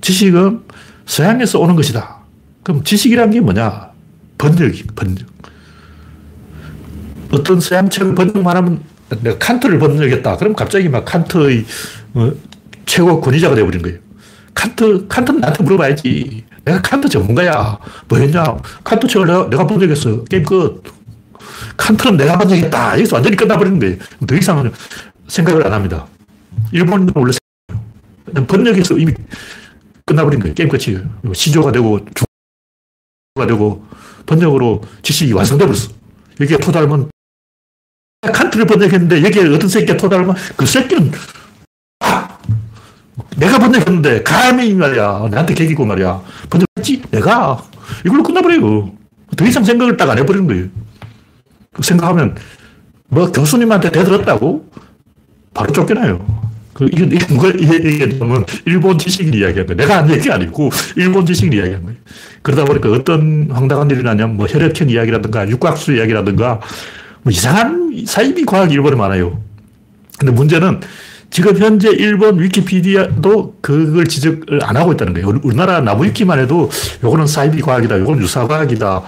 지식은 0.00 0.60
서양에서 1.04 1.58
오는 1.60 1.76
것이다. 1.76 2.16
그럼 2.62 2.82
지식이란 2.82 3.30
게 3.30 3.40
뭐냐? 3.40 3.90
번역이, 4.38 4.84
번역. 4.96 5.26
어떤 7.30 7.60
서양 7.60 7.90
책을 7.90 8.14
번역만 8.14 8.56
하면 8.56 8.80
내가 9.20 9.36
칸트를 9.36 9.78
번역했다. 9.78 10.38
그럼 10.38 10.54
갑자기 10.54 10.88
막 10.88 11.04
칸트의 11.04 11.66
어, 12.14 12.32
최고 12.90 13.20
권위자가 13.20 13.54
되어버린 13.54 13.82
거예요. 13.82 13.98
칸트, 14.52 15.06
칸트는 15.06 15.38
나한테 15.38 15.62
물어봐야지. 15.62 16.44
내가 16.64 16.82
칸트 16.82 17.08
전문가야. 17.08 17.78
뭐 18.08 18.18
했냐? 18.18 18.42
칸트 18.82 19.06
책을 19.06 19.28
내가, 19.28 19.48
내가 19.48 19.64
번역했어. 19.64 20.24
게임 20.24 20.42
끝. 20.42 20.82
칸트는 21.76 22.16
내가 22.16 22.36
번역했다. 22.36 22.94
여기서 22.94 23.14
완전히 23.14 23.36
끝나버리는 23.36 23.78
거예요. 23.78 23.96
더 24.26 24.34
이상은 24.34 24.72
생각을 25.28 25.64
안 25.64 25.72
합니다. 25.72 26.08
일본은 26.72 27.12
원래 27.14 27.32
번역해서 28.48 28.98
이미 28.98 29.14
끝나버린 30.04 30.40
거예요. 30.40 30.54
게임 30.54 30.68
끝이에요. 30.68 31.00
시조가 31.32 31.70
되고, 31.70 32.00
중가 32.00 33.46
되고, 33.46 33.86
번역으로 34.26 34.82
지식이 35.02 35.32
완성돼 35.32 35.64
버렸어. 35.64 35.92
여기에 36.40 36.58
토달면 36.58 37.08
칸트를 38.32 38.66
번역했는데 38.66 39.22
여기에 39.22 39.54
어떤 39.54 39.68
새끼가 39.68 39.96
토달면 39.96 40.34
그 40.56 40.66
새끼는 40.66 41.12
내가 43.40 43.58
번역했는데 43.58 44.22
감히 44.22 44.74
말이야. 44.74 45.28
나한테 45.30 45.54
개기고 45.54 45.84
말이야. 45.86 46.20
번역했지? 46.50 47.02
내가. 47.10 47.62
이걸로 48.04 48.22
끝나버려요. 48.22 48.92
더 49.36 49.44
이상 49.46 49.64
생각을 49.64 49.96
딱 49.96 50.10
안 50.10 50.18
해버리는 50.18 50.46
거예요. 50.46 50.66
그 51.72 51.82
생각하면 51.82 52.36
뭐 53.08 53.32
교수님한테 53.32 53.90
대들었다고 53.90 54.70
바로 55.54 55.72
쫓겨나요. 55.72 56.40
그, 56.74 56.86
이건 56.86 57.10
누가 57.28 57.48
얘기했냐면, 57.48 58.46
일본 58.64 58.96
지식인 58.96 59.34
이야기한 59.34 59.66
거예요. 59.66 59.76
내가 59.76 59.98
한 59.98 60.10
얘기 60.10 60.30
아니고, 60.30 60.70
일본 60.96 61.26
지식인 61.26 61.52
이야기한 61.52 61.82
거예요. 61.82 61.98
그러다 62.42 62.64
보니까 62.64 62.90
어떤 62.90 63.50
황당한 63.50 63.90
일이 63.90 64.02
나냐면, 64.02 64.36
뭐, 64.36 64.46
혈액형 64.46 64.88
이야기라든가, 64.88 65.46
육각수 65.48 65.94
이야기라든가, 65.94 66.60
뭐, 67.22 67.30
이상한 67.32 68.04
사이비 68.06 68.46
과학이 68.46 68.72
일본에 68.72 68.96
많아요. 68.96 69.42
근데 70.18 70.32
문제는, 70.32 70.80
지금 71.30 71.56
현재 71.58 71.90
일본 71.90 72.40
위키피디아도 72.40 73.56
그걸 73.60 74.06
지적을 74.06 74.64
안 74.64 74.76
하고 74.76 74.92
있다는 74.92 75.14
거예요. 75.14 75.40
우리나라 75.44 75.80
나무위키만 75.80 76.40
해도, 76.40 76.68
요거는 77.04 77.26
사이비 77.26 77.62
과학이다, 77.62 78.00
요거는 78.00 78.20
유사 78.22 78.46
과학이다, 78.48 79.02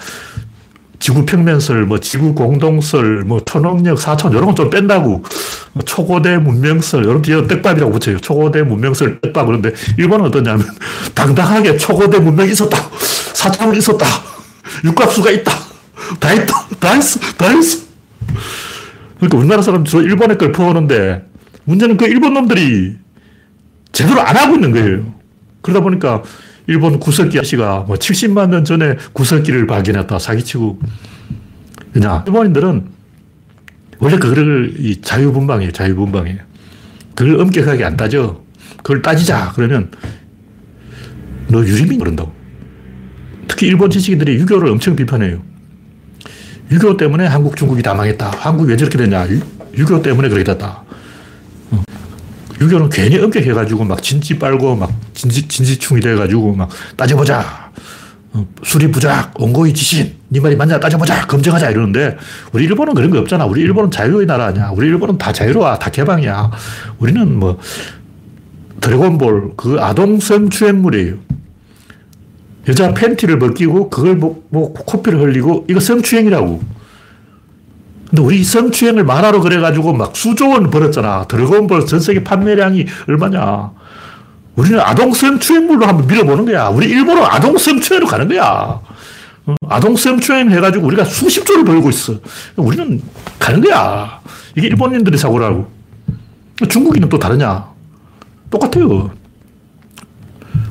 지구 1.00 1.26
평면설, 1.26 1.84
뭐 1.84 1.98
지구 1.98 2.32
공동설, 2.32 3.24
뭐 3.24 3.40
천억력, 3.44 3.98
사천 3.98 4.30
이런 4.30 4.44
건 4.46 4.54
좀 4.54 4.70
뺀다고. 4.70 5.24
뭐 5.72 5.82
초고대 5.84 6.36
문명설 6.38 7.04
이런 7.04 7.22
뒤에 7.22 7.46
떡밥이라고 7.48 7.90
붙여요. 7.90 8.18
초고대 8.20 8.62
문명설 8.62 9.20
떡밥. 9.20 9.46
그런데 9.46 9.72
일본은 9.98 10.26
어떠냐면 10.26 10.64
당당하게 11.14 11.76
초고대 11.76 12.20
문명이 12.20 12.52
있었다, 12.52 12.78
사천이 13.32 13.78
있었다, 13.78 14.06
육각수가 14.84 15.28
있다, 15.32 15.52
다 16.20 16.32
있다, 16.32 16.68
다 16.78 16.92
했어, 16.92 17.18
다 17.36 17.48
했어. 17.48 17.78
그러니까 19.16 19.38
우리나라 19.38 19.62
사람 19.62 19.84
주로 19.84 20.02
일본의 20.02 20.38
걸 20.38 20.52
퍼오는데 20.52 21.31
문제는 21.64 21.96
그 21.96 22.06
일본 22.06 22.34
놈들이 22.34 22.96
제대로 23.92 24.20
안 24.20 24.36
하고 24.36 24.54
있는 24.54 24.72
거예요. 24.72 25.14
그러다 25.60 25.80
보니까 25.80 26.22
일본 26.66 26.98
구석기 26.98 27.38
아씨가 27.38 27.84
뭐 27.86 27.96
70만 27.96 28.48
년 28.48 28.64
전에 28.64 28.96
구석기를 29.12 29.66
발견했다. 29.66 30.18
사기치고. 30.18 30.80
그냥 31.92 32.24
일본인들은 32.26 32.86
원래 33.98 34.18
그거를 34.18 34.74
이 34.78 35.00
자유분방이에요. 35.00 35.72
자유분방이에요. 35.72 36.38
그걸 37.14 37.40
엄격하게 37.40 37.84
안 37.84 37.96
따져. 37.96 38.42
그걸 38.78 39.02
따지자. 39.02 39.52
그러면 39.54 39.90
너 41.48 41.64
유리민 41.64 41.98
그런다고. 41.98 42.32
특히 43.46 43.66
일본 43.66 43.90
지식인들이 43.90 44.34
유교를 44.36 44.70
엄청 44.70 44.96
비판해요. 44.96 45.42
유교 46.70 46.96
때문에 46.96 47.26
한국, 47.26 47.54
중국이 47.54 47.82
다 47.82 47.92
망했다. 47.92 48.30
한국이 48.30 48.70
왜 48.70 48.76
저렇게 48.76 48.96
됐냐. 48.96 49.26
유교 49.76 50.00
때문에 50.00 50.28
그렇게 50.28 50.44
됐다. 50.44 50.81
유교는 52.60 52.88
괜히 52.90 53.18
엄격해가지고 53.18 53.84
막 53.84 54.02
진지 54.02 54.38
빨고 54.38 54.76
막 54.76 54.92
진지, 55.14 55.46
진지충이 55.46 56.00
돼가지고 56.00 56.54
막 56.54 56.68
따져보자. 56.96 57.72
어, 58.34 58.46
수리 58.62 58.90
부작, 58.90 59.38
온고이 59.38 59.74
지신, 59.74 60.14
네 60.28 60.40
말이 60.40 60.56
맞냐 60.56 60.80
따져보자, 60.80 61.26
검증하자 61.26 61.68
이러는데 61.68 62.16
우리 62.52 62.64
일본은 62.64 62.94
그런 62.94 63.10
거 63.10 63.18
없잖아. 63.18 63.44
우리 63.44 63.60
일본은 63.60 63.90
자유의 63.90 64.26
나라 64.26 64.46
아니야. 64.46 64.70
우리 64.74 64.86
일본은 64.86 65.18
다 65.18 65.32
자유로워. 65.32 65.78
다 65.78 65.90
개방이야. 65.90 66.50
우리는 66.98 67.38
뭐 67.38 67.58
드래곤볼, 68.80 69.52
그 69.56 69.76
아동 69.80 70.18
성 70.18 70.48
추행물이에요. 70.48 71.16
여자 72.68 72.94
팬티를 72.94 73.38
벗기고 73.38 73.90
그걸 73.90 74.16
뭐, 74.16 74.42
뭐 74.48 74.72
코피를 74.72 75.20
흘리고 75.20 75.66
이거 75.68 75.80
성추행이라고. 75.80 76.62
근데 78.12 78.22
우리 78.22 78.44
성추행을 78.44 79.04
만화로 79.04 79.40
그래가지고 79.40 79.94
막 79.94 80.14
수조 80.14 80.50
원 80.50 80.68
벌었잖아. 80.68 81.24
드래곤볼 81.28 81.86
전 81.86 81.98
세계 81.98 82.22
판매량이 82.22 82.84
얼마냐. 83.08 83.70
우리는 84.54 84.78
아동 84.80 85.14
성추행물로 85.14 85.86
한번 85.86 86.06
밀어보는 86.06 86.44
거야. 86.44 86.68
우리 86.68 86.88
일본은 86.90 87.22
아동 87.24 87.56
성추행으로 87.56 88.06
가는 88.06 88.28
거야. 88.28 88.80
어, 89.46 89.54
아동 89.66 89.96
성추행 89.96 90.50
해가지고 90.50 90.86
우리가 90.88 91.04
수십조를 91.06 91.64
벌고 91.64 91.88
있어. 91.88 92.12
우리는 92.56 93.00
가는 93.38 93.62
거야. 93.62 94.20
이게 94.56 94.66
일본인들의 94.66 95.18
사고라고. 95.18 95.66
중국인은 96.68 97.08
또 97.08 97.18
다르냐? 97.18 97.66
똑같아요. 98.50 99.10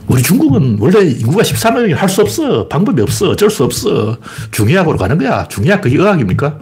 우리 0.06 0.22
중국은 0.22 0.78
원래 0.80 1.02
인구가 1.10 1.42
13억이 1.42 1.96
할 1.96 2.08
수 2.08 2.22
없어. 2.22 2.68
방법이 2.68 3.02
없어. 3.02 3.30
어쩔 3.32 3.50
수 3.50 3.64
없어. 3.64 4.16
중의학으로 4.52 4.96
가는 4.98 5.18
거야. 5.18 5.48
중의학 5.48 5.82
그게 5.82 5.98
의학입니까? 5.98 6.60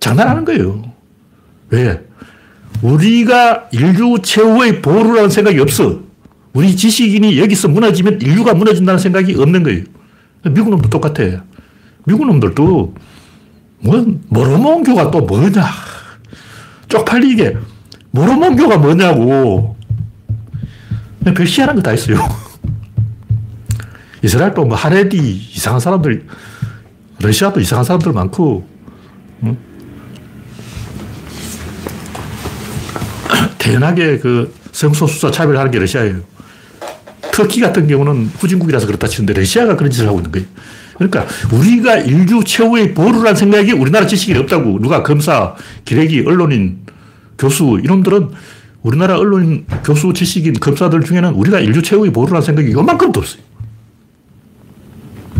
장난하는 0.00 0.44
거예요. 0.44 0.82
왜? 1.70 2.00
우리가 2.82 3.68
인류 3.72 4.20
최후의 4.22 4.82
보루라는 4.82 5.30
생각이 5.30 5.58
없어. 5.60 6.00
우리 6.52 6.74
지식인이 6.76 7.38
여기서 7.38 7.68
무너지면 7.68 8.20
인류가 8.20 8.54
무너진다는 8.54 8.98
생각이 8.98 9.34
없는 9.34 9.62
거예요. 9.62 9.84
미국 10.44 10.70
놈도 10.70 10.88
똑같아. 10.88 11.42
미국 12.06 12.26
놈들도 12.26 12.94
뭐, 13.80 14.06
모르몬교가 14.28 15.10
또 15.10 15.20
뭐냐. 15.20 15.64
쪽팔리게. 16.88 17.56
모르몬교가 18.10 18.78
뭐냐고. 18.78 19.76
별 21.24 21.44
희한한 21.44 21.76
거 21.76 21.82
다 21.82 21.92
있어요. 21.92 22.18
이스라엘도 24.22 24.64
뭐 24.64 24.76
하레디 24.76 25.18
이상한 25.18 25.80
사람들, 25.80 26.26
러시아도 27.20 27.60
이상한 27.60 27.84
사람들 27.84 28.12
많고, 28.12 28.66
태연하게 33.66 34.18
그 34.18 34.54
성소수자 34.70 35.32
차별하는 35.32 35.72
게 35.72 35.80
러시아예요. 35.80 36.20
터키 37.32 37.60
같은 37.60 37.88
경우는 37.88 38.30
후진국이라서 38.38 38.86
그렇다 38.86 39.08
치는데 39.08 39.34
러시아가 39.34 39.76
그런 39.76 39.90
짓을 39.90 40.06
하고 40.06 40.18
있는 40.18 40.30
거예요. 40.30 40.46
그러니까 40.94 41.26
우리가 41.52 41.98
인류 41.98 42.42
최후의 42.44 42.94
보루라는 42.94 43.34
생각이 43.34 43.72
우리나라 43.72 44.06
지식이 44.06 44.34
없다고 44.38 44.78
누가 44.80 45.02
검사, 45.02 45.54
기레기, 45.84 46.22
언론인, 46.24 46.78
교수 47.36 47.80
이놈들은 47.84 48.30
우리나라 48.82 49.18
언론인, 49.18 49.66
교수, 49.84 50.12
지식인, 50.14 50.54
검사들 50.54 51.02
중에는 51.02 51.30
우리가 51.34 51.58
인류 51.58 51.82
최후의 51.82 52.12
보루라는 52.12 52.42
생각이 52.42 52.70
요만큼도 52.72 53.20
없어요. 53.20 53.42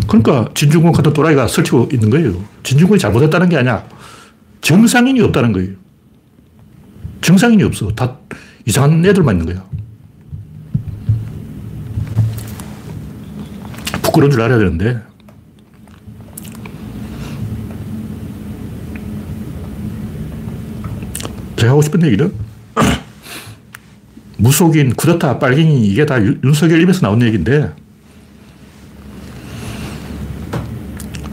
그러니까 0.07 0.49
진중권 0.53 0.91
같은 0.91 1.13
또라이가 1.13 1.47
설치고 1.47 1.89
있는 1.93 2.09
거예요. 2.09 2.43
진중권이 2.63 2.99
잘못했다는 2.99 3.49
게 3.49 3.57
아니야. 3.57 3.85
정상인이 4.61 5.21
없다는 5.21 5.53
거예요. 5.53 5.69
정상인이 7.21 7.63
없어. 7.63 7.89
다 7.91 8.17
이상한 8.65 9.05
애들만 9.05 9.39
있는 9.39 9.53
거야. 9.53 9.65
부끄러운 14.01 14.31
줄 14.31 14.41
알아야 14.41 14.57
되는데. 14.57 15.01
제가 21.57 21.71
하고 21.71 21.81
싶은 21.81 22.03
얘기는 22.05 22.31
무속인, 24.37 24.93
쿠데타, 24.95 25.39
빨갱이 25.39 25.87
이게 25.87 26.05
다 26.05 26.21
윤석열 26.21 26.81
입에서 26.81 27.01
나온 27.01 27.21
얘기인데 27.23 27.73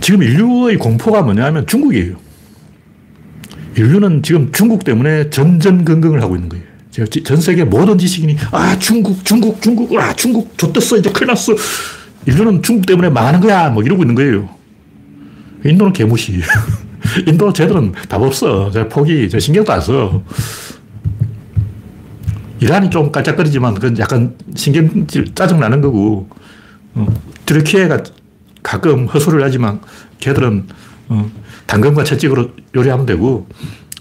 지금 0.00 0.22
인류의 0.22 0.76
공포가 0.78 1.22
뭐냐면 1.22 1.66
중국이에요. 1.66 2.16
인류는 3.76 4.22
지금 4.22 4.52
중국 4.52 4.84
때문에 4.84 5.30
전전긍긍을 5.30 6.22
하고 6.22 6.36
있는 6.36 6.48
거예요. 6.48 6.64
전 7.24 7.40
세계 7.40 7.64
모든 7.64 7.98
지식인이 7.98 8.36
아 8.52 8.78
중국 8.78 9.24
중국 9.24 9.60
중국 9.60 9.92
아 9.96 10.14
중국 10.14 10.56
좋댔어 10.56 10.98
이제 10.98 11.10
큰일 11.10 11.26
났어 11.26 11.52
인류는 12.24 12.62
중국 12.62 12.86
때문에 12.86 13.08
망하는 13.08 13.40
거야 13.40 13.68
뭐 13.70 13.82
이러고 13.82 14.04
있는 14.04 14.14
거예요. 14.14 14.48
인도는 15.64 15.92
개무시. 15.92 16.40
인도 17.26 17.52
쟤들은 17.52 17.92
답 18.08 18.22
없어. 18.22 18.70
저 18.70 18.88
포기, 18.88 19.28
저 19.28 19.38
신경도 19.38 19.72
안 19.72 19.80
써. 19.80 20.22
이란이 22.60 22.90
좀 22.90 23.10
깔짝거리지만 23.12 23.74
그건 23.74 23.98
약간 23.98 24.34
신경질 24.54 25.34
짜증나는 25.34 25.80
거고, 25.80 26.28
어, 26.94 27.06
트르키가 27.44 28.02
가끔 28.62 29.06
헛소리를 29.06 29.44
하지만 29.44 29.80
걔들은 30.18 30.66
어, 31.08 31.30
당근과 31.66 32.04
채찍으로 32.04 32.50
요리하면 32.74 33.06
되고, 33.06 33.46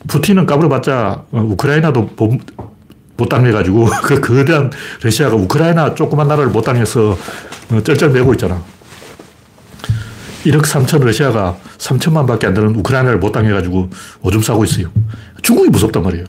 푸틴은 0.07 0.45
까불어봤자 0.45 1.25
어, 1.31 1.39
우크라이나도 1.39 2.09
못, 2.15 2.39
못 3.17 3.29
당해가지고 3.29 3.85
그 4.03 4.21
거대한 4.21 4.71
러시아가 5.01 5.35
우크라이나 5.35 5.95
조그만 5.95 6.27
나라를 6.27 6.51
못 6.51 6.61
당해서 6.61 7.17
어, 7.71 7.83
쩔쩔매고 7.83 8.33
있잖아. 8.33 8.61
1억 10.45 10.63
3천 10.63 11.03
러시아가 11.03 11.57
3천만 11.77 12.27
밖에 12.27 12.47
안 12.47 12.53
되는 12.53 12.75
우크라이나를 12.75 13.19
못 13.19 13.31
당해가지고 13.31 13.89
오줌 14.21 14.41
싸고 14.41 14.65
있어요. 14.65 14.91
중국이 15.41 15.69
무섭단 15.69 16.03
말이에요. 16.03 16.25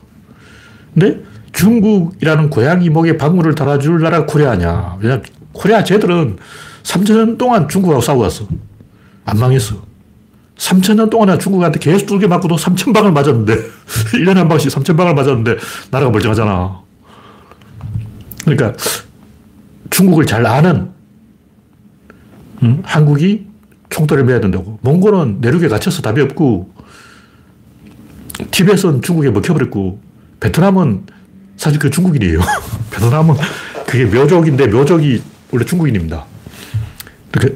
근데 0.93 1.21
중국이라는 1.51 2.49
고양이 2.49 2.89
목에 2.89 3.17
방울을 3.17 3.55
달아줄 3.55 4.01
나라가 4.01 4.25
코리아냐. 4.25 4.97
왜냐 5.01 5.21
코리아 5.51 5.83
쟤들은 5.83 6.37
3천 6.83 7.13
년 7.13 7.37
동안 7.37 7.67
중국하고 7.67 8.01
싸워왔어. 8.01 8.47
안 9.25 9.39
망했어. 9.39 9.84
3천 10.57 10.95
년 10.95 11.09
동안 11.09 11.37
중국한테 11.37 11.79
계속 11.79 12.05
뚫게 12.05 12.27
맞고도 12.27 12.55
3천 12.55 12.93
방을 12.93 13.11
맞았는데, 13.11 13.55
1년에 14.13 14.35
한 14.35 14.47
방씩 14.47 14.71
3천 14.71 14.95
방을 14.97 15.13
맞았는데, 15.13 15.57
나라가 15.91 16.11
멀쩡하잖아. 16.11 16.81
그러니까, 18.43 18.73
중국을 19.89 20.25
잘 20.25 20.45
아는, 20.45 20.91
응? 22.63 22.81
한국이 22.83 23.47
총대를 23.89 24.23
매야 24.23 24.39
된다고. 24.39 24.79
몽골은 24.81 25.39
내륙에 25.41 25.67
갇혀서 25.67 26.01
답이 26.01 26.21
없고, 26.21 26.73
티벳은 28.51 29.01
중국에 29.01 29.29
먹혀버렸고, 29.31 29.99
베트남은 30.39 31.05
사실 31.57 31.79
그 31.79 31.89
중국인이에요. 31.89 32.39
베트남은 32.91 33.35
그게 33.85 34.05
묘족인데 34.05 34.67
묘족이 34.67 35.21
원래 35.51 35.65
중국인입니다. 35.65 36.25
이렇게 37.33 37.55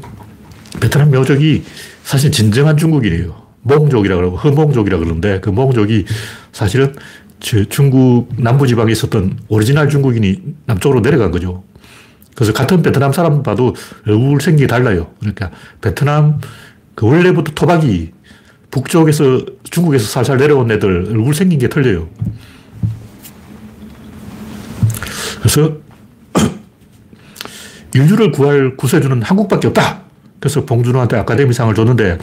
베트남 0.79 1.11
묘족이 1.11 1.63
사실 2.09 2.31
진정한 2.31 2.75
중국인이에요. 2.75 3.35
몽족이라고 3.61 4.19
그러고 4.19 4.37
허몽족이라고 4.37 5.03
그러는데 5.03 5.39
그 5.41 5.51
몽족이 5.51 6.05
사실은 6.51 6.95
중국 7.39 8.29
남부지방에 8.35 8.91
있었던 8.91 9.37
오리지널 9.47 9.89
중국인이 9.89 10.41
남쪽으로 10.65 11.01
내려간 11.01 11.29
거죠. 11.29 11.63
그래서 12.33 12.51
같은 12.51 12.81
베트남 12.81 13.13
사람 13.13 13.43
봐도 13.43 13.75
얼굴 14.07 14.41
생김 14.41 14.65
달라요. 14.65 15.11
그러니까 15.19 15.51
베트남 15.81 16.41
그 16.95 17.05
원래부터 17.05 17.51
토박이 17.53 18.09
북쪽에서 18.71 19.45
중국에서 19.69 20.07
살살 20.07 20.37
내려온 20.37 20.71
애들 20.71 21.09
얼굴 21.11 21.35
생긴 21.35 21.59
게 21.59 21.69
틀려요. 21.69 22.09
그래서 25.37 25.77
인류를 27.93 28.31
구할 28.31 28.75
구세주는 28.77 29.21
한국밖에 29.21 29.67
없다. 29.67 30.08
그래서 30.39 30.65
봉준호한테 30.65 31.17
아카데미상을 31.17 31.73
줬는데 31.75 32.17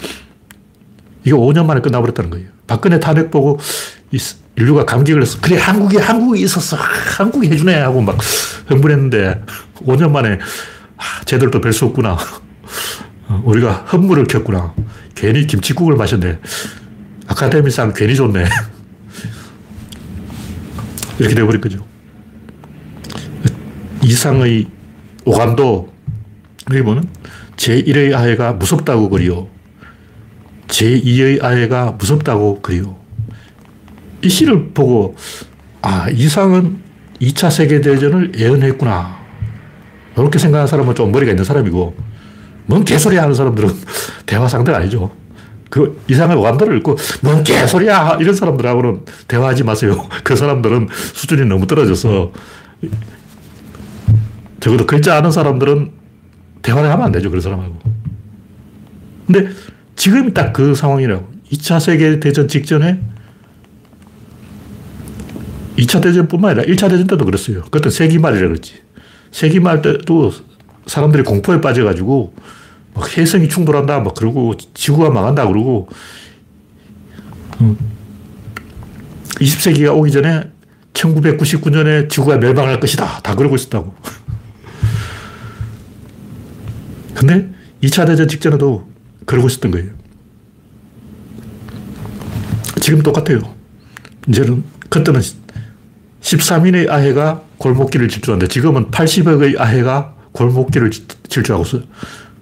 이게 1.24 1.32
5년 1.32 1.66
만에 1.66 1.80
끝나버렸다는 1.80 2.30
거예요. 2.30 2.48
박근혜 2.66 2.98
탄핵 2.98 3.30
보고 3.30 3.58
인류가 4.56 4.84
감격을 4.84 5.22
해서 5.22 5.38
그래 5.40 5.58
한국에 5.58 5.98
한국이 5.98 6.42
있었어. 6.42 6.76
한국이 6.76 7.48
해주네 7.48 7.80
하고 7.80 8.00
막 8.00 8.18
흥분했는데 8.66 9.42
5년 9.84 10.10
만에 10.10 10.38
아, 10.96 11.02
쟤들도 11.24 11.60
별수 11.60 11.84
없구나. 11.86 12.16
어, 13.28 13.42
우리가 13.44 13.86
헌물을 13.92 14.24
켰구나. 14.24 14.74
괜히 15.14 15.46
김치국을 15.46 15.96
마셨네. 15.96 16.38
아카데미상 17.26 17.92
괜히 17.94 18.14
좋네. 18.14 18.44
이렇게 21.18 21.34
되어버린 21.34 21.60
거죠. 21.60 21.84
이상의 24.02 24.68
오감도 25.24 25.92
여기 26.70 26.82
보면 26.82 27.08
제1의 27.56 28.14
아해가 28.14 28.52
무섭다고 28.52 29.08
그리요 29.10 29.48
제2의 30.68 31.42
아해가 31.42 31.92
무섭다고 31.92 32.60
그리요 32.60 33.06
이 34.22 34.28
시를 34.28 34.70
보고, 34.70 35.14
아, 35.82 36.08
이상은 36.10 36.80
2차 37.20 37.50
세계대전을 37.50 38.32
예언했구나. 38.36 39.16
이렇게 40.16 40.38
생각하는 40.38 40.66
사람은 40.66 40.94
좀 40.94 41.12
머리가 41.12 41.32
있는 41.32 41.44
사람이고, 41.44 41.94
뭔 42.66 42.84
개소리 42.84 43.16
하는 43.16 43.34
사람들은 43.34 43.70
대화 44.26 44.48
상대가 44.48 44.78
아니죠. 44.78 45.12
그 45.70 46.00
이상의 46.08 46.36
오감들을 46.36 46.76
읽고, 46.78 46.96
뭔 47.22 47.44
개소리야! 47.44 48.18
이런 48.20 48.34
사람들하고는 48.34 49.02
대화하지 49.28 49.64
마세요. 49.64 50.08
그 50.24 50.34
사람들은 50.34 50.88
수준이 51.14 51.46
너무 51.46 51.66
떨어져서, 51.66 52.32
적어도 54.58 54.86
글자 54.86 55.16
아는 55.16 55.30
사람들은 55.30 55.92
대화를 56.66 56.90
하면 56.90 57.06
안 57.06 57.12
되죠. 57.12 57.30
그런 57.30 57.40
사람하고. 57.40 57.78
근데 59.26 59.48
지금 59.94 60.34
딱그 60.34 60.74
상황이라고. 60.74 61.36
2차 61.52 61.78
세계대전 61.78 62.48
직전에 62.48 63.00
2차 65.76 66.02
대전뿐만 66.02 66.50
아니라 66.58 66.66
1차 66.66 66.90
대전 66.90 67.06
때도 67.06 67.24
그랬어요. 67.24 67.62
그때 67.70 67.88
세기 67.88 68.18
말이라고 68.18 68.48
그랬지. 68.48 68.74
세기 69.30 69.60
말 69.60 69.80
때도 69.80 70.32
사람들이 70.86 71.22
공포에 71.22 71.60
빠져가지고 71.60 72.34
막 72.94 73.18
해성이 73.18 73.48
충돌한다 73.48 74.00
막 74.00 74.14
그러고 74.14 74.54
지구가 74.74 75.10
망한다 75.10 75.46
그러고 75.46 75.88
20세기가 79.34 79.92
음. 79.92 79.98
오기 79.98 80.10
전에 80.10 80.50
1999년에 80.94 82.08
지구가 82.08 82.38
멸망할 82.38 82.80
것이다. 82.80 83.20
다 83.22 83.34
그러고 83.36 83.54
있었다고. 83.54 83.94
근데 87.16 87.48
2차 87.82 88.06
대전 88.06 88.28
직전에도 88.28 88.86
그러고 89.24 89.48
있었던 89.48 89.70
거예요. 89.70 89.90
지금 92.80 93.02
똑같아요. 93.02 93.40
이제는 94.28 94.62
그때는 94.90 95.20
13인의 96.20 96.90
아해가 96.90 97.42
골목길을 97.58 98.08
질주하는데 98.08 98.48
지금은 98.48 98.90
80억의 98.90 99.58
아해가 99.58 100.14
골목길을 100.32 100.90
질주하고 101.28 101.64
있어요. 101.64 101.82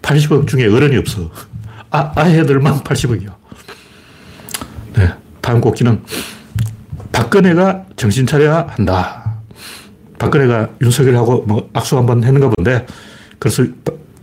80억 0.02 0.48
중에 0.48 0.66
어른이 0.66 0.96
없어. 0.96 1.30
아, 1.90 2.12
아해들만 2.16 2.80
80억이야. 2.80 3.32
네. 4.96 5.14
다음 5.40 5.60
곡지는 5.60 6.02
박근혜가 7.12 7.86
정신 7.96 8.26
차려야 8.26 8.66
한다. 8.70 9.38
박근혜가 10.18 10.70
윤석열하고 10.82 11.42
뭐 11.42 11.70
악수 11.72 11.96
한번 11.96 12.24
했는가 12.24 12.50
본데 12.50 12.86
그래서 13.38 13.64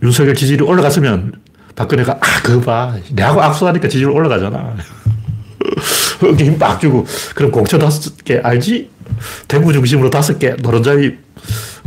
윤석열 0.02 0.34
지지율이 0.34 0.64
올라갔으면 0.64 1.32
박근혜가 1.76 2.12
아, 2.20 2.42
그거 2.42 2.60
봐. 2.60 2.96
내하고 3.12 3.42
악수하니까 3.42 3.88
지지율 3.88 4.10
올라가잖아. 4.10 4.76
어깨 6.22 6.44
힘빡 6.44 6.80
주고 6.80 7.06
그럼 7.34 7.50
공천 7.50 7.80
다섯 7.80 8.16
개 8.24 8.38
알지? 8.42 8.90
대구 9.48 9.72
중심으로 9.72 10.10
다섯 10.10 10.38
개, 10.38 10.50
노른자위, 10.50 11.16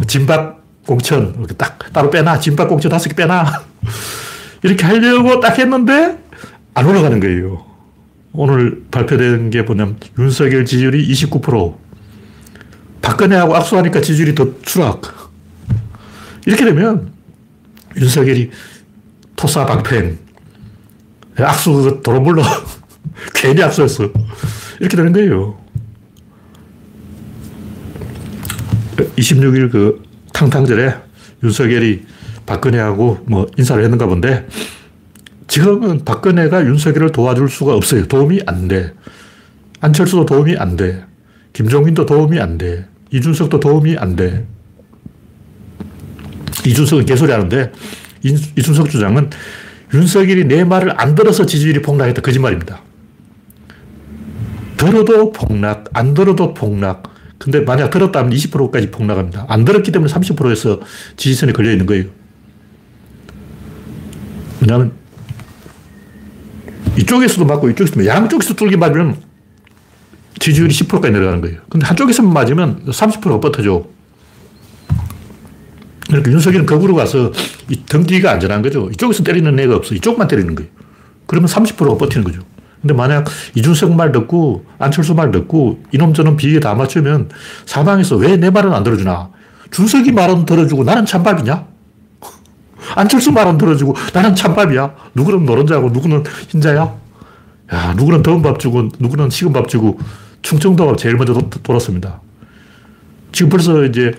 진박 0.08 0.64
공천, 0.86 1.36
이렇게 1.38 1.54
딱 1.56 1.80
따로 1.92 2.10
빼놔. 2.10 2.40
진박 2.40 2.68
공천 2.70 2.90
다섯 2.92 3.10
개 3.10 3.16
빼놔. 3.16 3.64
이렇게 4.64 4.86
하려고 4.86 5.40
딱 5.40 5.58
했는데 5.58 6.18
안 6.74 6.86
올라가는 6.86 7.20
거예요. 7.20 7.66
오늘 8.34 8.84
발표된 8.92 9.50
게 9.50 9.62
뭐냐면 9.62 9.98
윤석열 10.18 10.66
지지율이 10.66 11.08
29%. 11.12 11.76
박근혜하고 13.02 13.56
악수하니까 13.56 14.02
지지율이 14.02 14.36
더 14.36 14.48
추락. 14.64 15.02
이렇게 16.46 16.66
되면 16.66 17.15
윤석열이 17.98 18.52
토사박팽. 19.36 20.18
악수 21.38 22.02
도로 22.04 22.22
물러. 22.22 22.44
괜히 23.34 23.62
악수했어. 23.62 24.10
이렇게 24.80 24.98
되는 24.98 25.12
거예요. 25.12 25.58
26일 29.18 29.72
그 29.72 30.04
탕탕절에 30.34 30.96
윤석열이 31.44 32.06
박근혜하고 32.46 33.20
뭐 33.26 33.48
인사를 33.58 33.84
했는가 33.84 34.06
본데 34.06 34.48
지금은 35.48 36.06
박근혜가 36.06 36.66
윤석열을 36.66 37.12
도와줄 37.12 37.50
수가 37.50 37.76
없어요. 37.76 38.08
도움이 38.08 38.42
안 38.46 38.68
돼. 38.68 38.94
안철수도 39.82 40.26
도움이 40.26 40.58
안 40.58 40.76
돼. 40.76 41.06
김종인도 41.54 42.06
도움이 42.06 42.40
안 42.40 42.58
돼. 42.58 42.88
이준석도 43.12 43.60
도움이 43.60 43.98
안 43.98 44.16
돼. 44.16 44.46
이준석은 46.66 47.06
개소리 47.06 47.32
하는데 47.32 47.72
이준석 48.24 48.90
주장은 48.90 49.30
윤석열이 49.94 50.46
내 50.46 50.64
말을 50.64 51.00
안 51.00 51.16
들어서 51.16 51.46
지지율이 51.46 51.82
폭락했다. 51.82 52.22
거짓말입니다. 52.22 52.82
들어도 54.78 55.32
폭락, 55.32 55.86
안 55.94 56.14
들어도 56.14 56.54
폭락. 56.54 57.14
근데 57.38 57.60
만약 57.62 57.90
들었다면 57.90 58.32
20%까지 58.32 58.92
폭락합니다. 58.92 59.46
안 59.48 59.66
들었기 59.66 59.92
때문에 59.92 60.12
30%에서 60.12 60.80
지지선이 61.16 61.54
걸려 61.54 61.72
있는 61.72 61.86
거예요. 61.86 62.06
왜냐하면 64.62 64.94
이쪽에서도 66.98 67.46
맞고 67.46 67.70
이쪽에서도 67.70 68.00
맞고 68.00 68.10
양쪽에서 68.10 68.56
뚫기 68.56 68.78
맞으면 68.78 69.18
지지율이 70.40 70.74
10%까지 70.74 71.12
내려가는 71.12 71.42
거예요. 71.42 71.60
근데 71.70 71.86
한쪽에서만 71.86 72.34
맞으면 72.34 72.86
30%가 72.86 73.40
버텨줘. 73.40 73.95
그러니까 76.08 76.32
윤석열은 76.32 76.66
거꾸로 76.66 76.96
가서 76.96 77.32
이 77.70 77.84
등기가 77.86 78.32
안전한 78.32 78.62
거죠. 78.62 78.90
이쪽에서 78.92 79.24
때리는 79.24 79.58
애가 79.60 79.76
없어. 79.76 79.96
이쪽만 79.96 80.28
때리는 80.28 80.54
거예요. 80.56 80.70
그러면 81.26 81.50
30%가 81.50 81.98
버티는 81.98 82.24
거죠. 82.24 82.42
근데 82.82 82.94
만약 82.94 83.26
이준석 83.56 83.96
말 83.96 84.12
듣고 84.12 84.66
안철수 84.78 85.16
말 85.16 85.32
듣고 85.32 85.82
이놈 85.92 86.14
저놈 86.14 86.38
비계 86.38 86.60
다 86.60 86.76
맞추면 86.76 87.30
사방에서 87.66 88.18
왜 88.18 88.38
내 88.38 88.52
말은 88.52 88.72
안 88.74 88.84
들어주나? 88.84 89.30
준석이 89.72 90.12
말은 90.12 90.46
들어주고 90.46 90.84
나는 90.84 91.06
찬밥이냐? 91.06 91.66
안철수 92.96 93.32
말은 93.32 93.58
들어주고 93.58 93.96
나는 94.14 94.36
찬밥이야. 94.36 94.94
누구는 95.16 95.46
노른자고 95.46 95.90
누구는 95.90 96.24
흰자야? 96.50 96.94
야, 97.74 97.94
누구는 97.98 98.22
더운 98.22 98.44
밥 98.44 98.60
주고 98.60 98.90
누구는 99.00 99.32
식은 99.32 99.52
밥 99.52 99.68
주고 99.68 99.98
충청도가 100.44 100.96
제일 100.98 101.16
먼저 101.16 101.34
도, 101.34 101.50
돌았습니다. 101.50 102.22
지금 103.32 103.50
벌써 103.50 103.84
이제 103.84 104.14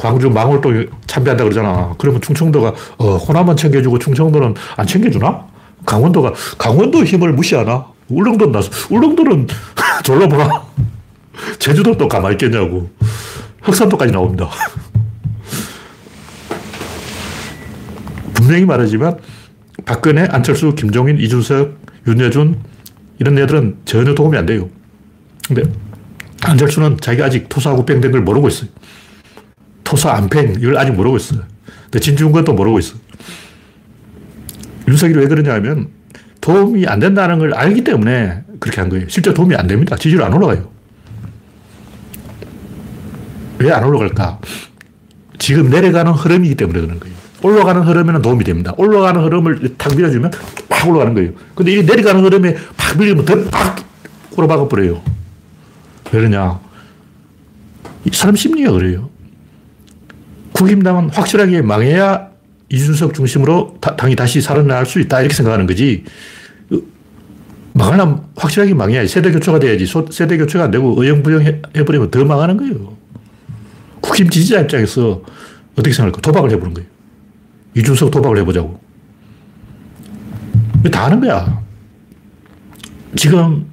광주 0.00 0.28
망월동 0.30 0.86
참배한다 1.06 1.44
그러잖아. 1.44 1.94
그러면 1.98 2.22
충청도가 2.22 2.74
어, 2.96 3.16
호남은 3.16 3.56
챙겨주고 3.56 3.98
충청도는 3.98 4.54
안 4.76 4.86
챙겨주나? 4.86 5.46
강원도가 5.84 6.32
강원도 6.56 7.04
힘을 7.04 7.34
무시하나? 7.34 7.86
울릉도 8.08 8.46
나서 8.46 8.70
울릉도는 8.88 9.46
졸라 10.02 10.26
보라. 10.26 10.64
제주도도 11.58 12.08
가만히 12.08 12.34
있겠냐고. 12.34 12.88
흑산도까지 13.62 14.12
나옵니다. 14.12 14.48
분명히 18.32 18.64
말하지만 18.64 19.18
박근혜, 19.84 20.22
안철수, 20.30 20.74
김종인, 20.74 21.18
이준석, 21.18 21.76
윤여준 22.06 22.58
이런 23.18 23.38
애들은 23.38 23.80
전혀 23.84 24.14
도움이 24.14 24.38
안 24.38 24.46
돼요. 24.46 24.70
근데 25.46 25.62
안철수는 26.42 26.96
자기가 27.00 27.26
아직 27.26 27.50
토사하고 27.50 27.84
뺑된 27.84 28.12
걸 28.12 28.22
모르고 28.22 28.48
있어요. 28.48 28.70
토사 29.90 30.12
안팽, 30.12 30.54
이걸 30.60 30.78
아직 30.78 30.92
모르고 30.92 31.16
있어요. 31.16 31.40
근데 31.84 31.98
진중권도 31.98 32.52
모르고 32.52 32.78
있어. 32.78 32.94
윤석열이 34.86 35.18
왜 35.18 35.26
그러냐 35.26 35.52
하면 35.54 35.88
도움이 36.40 36.86
안 36.86 37.00
된다는 37.00 37.40
걸 37.40 37.52
알기 37.54 37.82
때문에 37.82 38.44
그렇게 38.60 38.80
한 38.80 38.88
거예요. 38.88 39.06
실제 39.08 39.34
도움이 39.34 39.56
안 39.56 39.66
됩니다. 39.66 39.96
지지율 39.96 40.22
안 40.22 40.32
올라가요. 40.32 40.70
왜 43.58 43.72
안 43.72 43.82
올라갈까? 43.82 44.38
지금 45.38 45.68
내려가는 45.70 46.12
흐름이기 46.12 46.54
때문에 46.54 46.80
그런 46.82 47.00
거예요. 47.00 47.16
올라가는 47.42 47.82
흐름에는 47.82 48.22
도움이 48.22 48.44
됩니다. 48.44 48.72
올라가는 48.76 49.20
흐름을 49.24 49.74
탁 49.76 49.96
밀어주면 49.96 50.30
팍 50.68 50.88
올라가는 50.88 51.14
거예요. 51.14 51.32
근데 51.56 51.72
이 51.72 51.82
내려가는 51.82 52.22
흐름에 52.24 52.54
팍 52.76 52.96
밀리면 52.96 53.24
더팍 53.24 53.84
꼬라박아 54.30 54.68
버려요. 54.68 55.02
왜 56.12 56.20
그러냐? 56.20 56.60
사람 58.12 58.36
심리가 58.36 58.70
그래요. 58.70 59.09
국힘당은 60.60 61.08
확실하게 61.08 61.62
망해야 61.62 62.28
이준석 62.68 63.14
중심으로 63.14 63.78
당이 63.80 64.14
다시 64.14 64.42
살아날 64.42 64.84
수 64.84 65.00
있다. 65.00 65.20
이렇게 65.20 65.34
생각하는 65.34 65.66
거지. 65.66 66.04
망하려면 67.72 68.26
확실하게 68.36 68.74
망해야 68.74 69.06
세대 69.06 69.32
교체가 69.32 69.58
돼야지. 69.58 69.86
세대 70.10 70.36
교체가 70.36 70.64
안 70.64 70.70
되고 70.70 71.00
어영부영 71.00 71.62
해버리면 71.76 72.10
더 72.10 72.24
망하는 72.24 72.58
거예요. 72.58 72.94
국힘 74.02 74.28
지지자 74.28 74.60
입장에서 74.60 75.22
어떻게 75.72 75.92
생각할까? 75.94 76.20
도박을 76.20 76.50
해보는 76.50 76.74
거예요. 76.74 76.88
이준석 77.76 78.10
도박을 78.10 78.38
해보자고. 78.38 78.78
다 80.92 81.06
하는 81.06 81.20
거야. 81.20 81.62
지금 83.16 83.66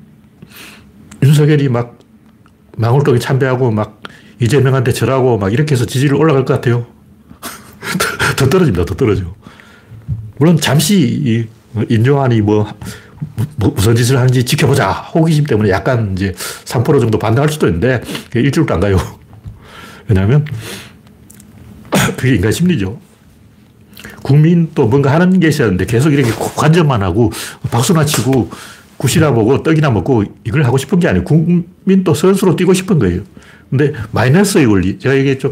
윤석열이 1.21 1.67
막 1.69 1.97
망울동에 2.78 3.19
참배하고 3.19 3.71
막 3.71 3.96
이재명한테 4.39 4.93
절하고 4.93 5.38
막 5.38 5.52
이렇게 5.54 5.73
해서 5.73 5.86
지지율 5.86 6.15
올라갈 6.15 6.45
것 6.45 6.54
같아요. 6.54 6.86
더 8.38 8.50
떨어집니다. 8.50 8.86
더 8.86 8.95
떨어져. 8.95 9.23
물론 10.38 10.60
잠시 10.60 11.47
인조한이 11.89 12.41
뭐, 12.41 12.71
뭐, 13.56 13.71
무슨 13.76 13.95
짓을 13.95 14.17
하는지 14.17 14.45
지켜보자. 14.45 14.91
호기심 14.91 15.45
때문에 15.45 15.69
약간 15.69 16.13
이제 16.13 16.34
3% 16.65 17.00
정도 17.00 17.17
반등할 17.17 17.50
수도 17.50 17.67
있는데 17.67 18.02
일주일도 18.36 18.73
안 18.73 18.80
가요. 18.80 18.97
왜냐하면 20.08 20.45
그게 22.15 22.36
인간 22.36 22.52
심리죠. 22.52 23.00
국민도 24.21 24.88
뭔가 24.88 25.12
하는 25.13 25.39
게 25.39 25.47
있어야 25.47 25.67
하는데 25.67 25.86
계속 25.86 26.13
이렇게 26.13 26.32
관전만 26.32 27.02
하고 27.02 27.32
박수나 27.71 28.06
치고 28.06 28.50
굿이나 28.97 29.31
보고 29.31 29.62
떡이나 29.62 29.91
먹고 29.91 30.23
이걸 30.43 30.63
하고 30.63 30.77
싶은 30.77 30.99
게 30.99 31.07
아니에요. 31.07 31.23
국민도 31.23 32.13
선수로 32.13 32.55
뛰고 32.55 32.73
싶은 32.73 32.99
거예요. 32.99 33.21
근데 33.69 33.93
마이너스의 34.12 34.65
원리. 34.65 34.97
제가 34.97 35.15
얘기했죠. 35.17 35.49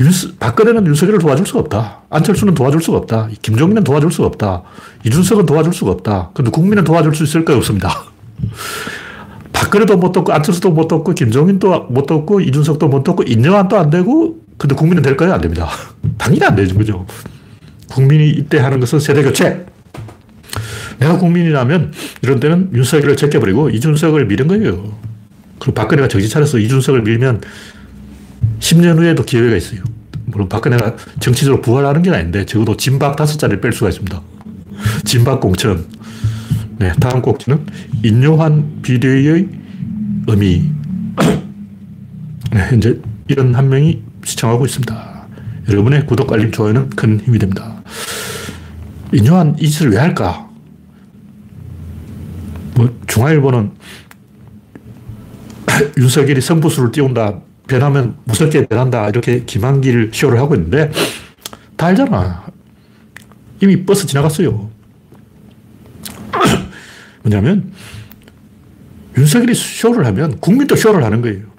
윤수, 0.00 0.36
박근혜는 0.36 0.86
윤석열을 0.86 1.18
도와줄 1.18 1.46
수가 1.46 1.60
없다. 1.60 2.02
안철수는 2.10 2.54
도와줄 2.54 2.82
수가 2.82 2.98
없다. 2.98 3.28
김종민은 3.42 3.84
도와줄 3.84 4.10
수가 4.10 4.26
없다. 4.26 4.62
이준석은 5.04 5.46
도와줄 5.46 5.72
수가 5.72 5.90
없다. 5.92 6.30
근데 6.34 6.50
국민은 6.50 6.84
도와줄 6.84 7.14
수 7.14 7.24
있을까? 7.24 7.56
없습니다. 7.56 8.04
박근혜도 9.52 9.96
못 9.98 10.12
돕고, 10.12 10.32
안철수도 10.32 10.70
못 10.70 10.88
돕고, 10.88 11.14
김종민도 11.14 11.86
못 11.90 12.06
돕고, 12.06 12.40
이준석도 12.40 12.88
못 12.88 13.04
돕고, 13.04 13.24
인정한도 13.24 13.78
안 13.78 13.90
되고, 13.90 14.38
근데 14.56 14.74
국민은 14.74 15.02
될까요? 15.02 15.34
안 15.34 15.40
됩니다. 15.40 15.68
당연히 16.18 16.44
안 16.44 16.56
되죠. 16.56 16.76
그죠? 16.76 17.06
국민이 17.90 18.30
이때 18.30 18.58
하는 18.58 18.80
것은 18.80 18.98
세대교체. 18.98 19.66
내가 20.98 21.18
국민이라면 21.18 21.92
이런 22.22 22.40
때는 22.40 22.70
윤석열을 22.72 23.16
제껴버리고 23.16 23.70
이준석을 23.70 24.26
밀은 24.26 24.48
거예요. 24.48 24.98
그리고 25.58 25.74
박근혜가 25.74 26.08
정신 26.08 26.28
차려서 26.28 26.58
이준석을 26.58 27.02
밀면 27.02 27.40
10년 28.58 28.98
후에도 28.98 29.24
기회가 29.24 29.56
있어요. 29.56 29.82
물론 30.24 30.48
박근혜가 30.48 30.96
정치적으로 31.20 31.60
부활하는 31.60 32.02
게 32.02 32.10
아닌데 32.10 32.44
적어도 32.44 32.76
진박 32.76 33.16
다섯 33.16 33.38
자리를 33.38 33.60
뺄 33.60 33.72
수가 33.72 33.90
있습니다. 33.90 34.20
진박 35.04 35.40
공천. 35.40 35.86
네, 36.78 36.92
다음 36.98 37.22
꼭지는 37.22 37.64
인요한 38.02 38.80
비대의 38.82 39.48
의미. 40.26 40.70
네, 42.52 42.66
현재 42.70 42.96
이런 43.28 43.54
한 43.54 43.68
명이 43.68 44.02
시청하고 44.24 44.66
있습니다. 44.66 45.26
여러분의 45.68 46.06
구독, 46.06 46.32
알림, 46.32 46.50
좋아요는 46.50 46.90
큰 46.90 47.20
힘이 47.20 47.38
됩니다. 47.38 47.82
인요한 49.12 49.54
이 49.58 49.68
짓을 49.68 49.90
왜 49.90 49.98
할까? 49.98 50.48
뭐, 52.82 52.98
중앙일보는 53.06 53.70
윤석열이 55.96 56.40
성부수를 56.40 56.90
띄운다. 56.90 57.40
변하면 57.68 58.16
무섭게 58.24 58.66
변한다. 58.66 59.08
이렇게 59.08 59.44
김한길 59.44 60.10
쇼를 60.12 60.38
하고 60.40 60.56
있는데 60.56 60.90
다 61.76 61.86
알잖아. 61.86 62.44
이미 63.60 63.84
버스 63.84 64.04
지나갔어요. 64.04 64.68
뭐냐면 67.22 67.72
윤석열이 69.16 69.54
쇼를 69.54 70.04
하면 70.06 70.40
국민도 70.40 70.74
쇼를 70.74 71.04
하는 71.04 71.22
거예요. 71.22 71.52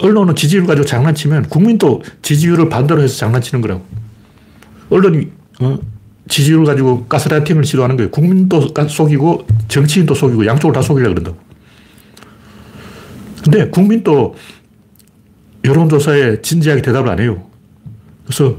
언론은 0.00 0.34
지지율 0.34 0.66
가지고 0.66 0.84
장난치면 0.84 1.44
국민도 1.44 2.02
지지율을 2.22 2.68
반대로 2.68 3.02
해서 3.02 3.16
장난치는 3.18 3.62
거라고. 3.62 3.86
언론이 4.90 5.30
어, 5.60 5.78
지지율 6.28 6.64
가지고 6.64 7.04
가스라이팅을 7.06 7.64
시도하는 7.64 7.96
거예요. 7.96 8.10
국민도 8.10 8.68
속이고 8.88 9.46
정치인도 9.68 10.14
속이고 10.14 10.46
양쪽을 10.46 10.72
다 10.72 10.80
속이려고 10.82 11.14
그런다고. 11.14 11.36
근데 13.42 13.68
국민도 13.70 14.36
여론조사에 15.64 16.42
진지하게 16.42 16.82
대답을 16.82 17.08
안 17.10 17.18
해요. 17.20 17.42
그래서 18.24 18.56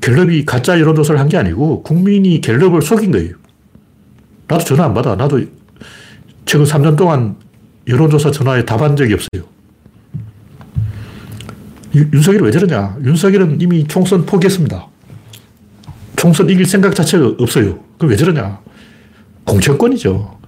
갤럽이 0.00 0.44
가짜 0.44 0.78
여론조사를 0.78 1.18
한 1.20 1.28
게 1.28 1.36
아니고 1.36 1.82
국민이 1.82 2.40
갤럽을 2.40 2.80
속인 2.82 3.10
거예요. 3.10 3.34
나도 4.48 4.64
전화 4.64 4.84
안 4.84 4.94
받아. 4.94 5.16
나도 5.16 5.40
최근 6.44 6.64
3년 6.64 6.96
동안 6.96 7.36
여론조사 7.88 8.30
전화에 8.30 8.64
답한 8.64 8.96
적이 8.96 9.14
없어요. 9.14 9.44
윤석열이 11.94 12.44
왜 12.44 12.50
저러냐? 12.50 12.96
윤석열은 13.04 13.60
이미 13.60 13.86
총선 13.86 14.24
포기했습니다. 14.26 14.86
총선 16.16 16.48
이길 16.50 16.66
생각 16.66 16.94
자체가 16.94 17.34
없어요. 17.38 17.78
그럼 17.98 18.10
왜 18.10 18.16
저러냐? 18.16 18.60
공천권이죠. 19.44 20.38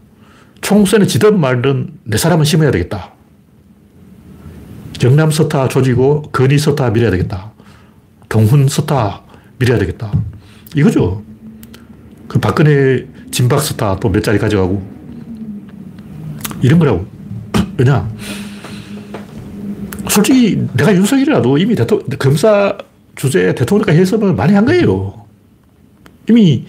총선에 0.60 1.06
지든 1.06 1.38
말든 1.38 1.92
내 2.04 2.16
사람은 2.16 2.44
심어야 2.44 2.70
되겠다. 2.70 3.12
경남 4.98 5.30
서타 5.30 5.68
조지고 5.68 6.22
건희 6.32 6.58
서타 6.58 6.90
밀어야 6.90 7.10
되겠다. 7.12 7.52
동훈 8.28 8.66
서타 8.66 9.22
밀어야 9.58 9.78
되겠다. 9.78 10.10
이거죠. 10.74 11.22
그 12.26 12.38
박근혜 12.40 13.06
진박 13.30 13.60
서타 13.60 14.00
또 14.00 14.08
몇 14.10 14.22
자리 14.22 14.38
가져가고 14.38 14.82
이런 16.60 16.78
거라고. 16.78 17.06
왜냐? 17.76 18.08
솔직히 20.08 20.66
내가 20.76 20.92
윤석열이라도 20.94 21.58
이미 21.58 21.74
대통령, 21.76 22.06
검사 22.18 22.76
주제 23.14 23.54
대통령까지 23.54 23.98
해석을 24.00 24.34
많이 24.34 24.52
한 24.54 24.64
거예요. 24.64 25.17
이미 26.28 26.64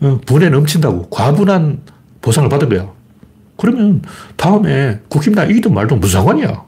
어, 0.00 0.20
분에 0.24 0.48
넘친다고 0.48 1.08
과분한 1.10 1.80
보상을 2.20 2.48
받은 2.48 2.68
거야. 2.68 2.90
그러면 3.56 4.02
다음에 4.36 5.00
국힘당 5.08 5.50
이기든 5.50 5.72
말든 5.72 6.00
무슨 6.00 6.20
상관이야. 6.20 6.64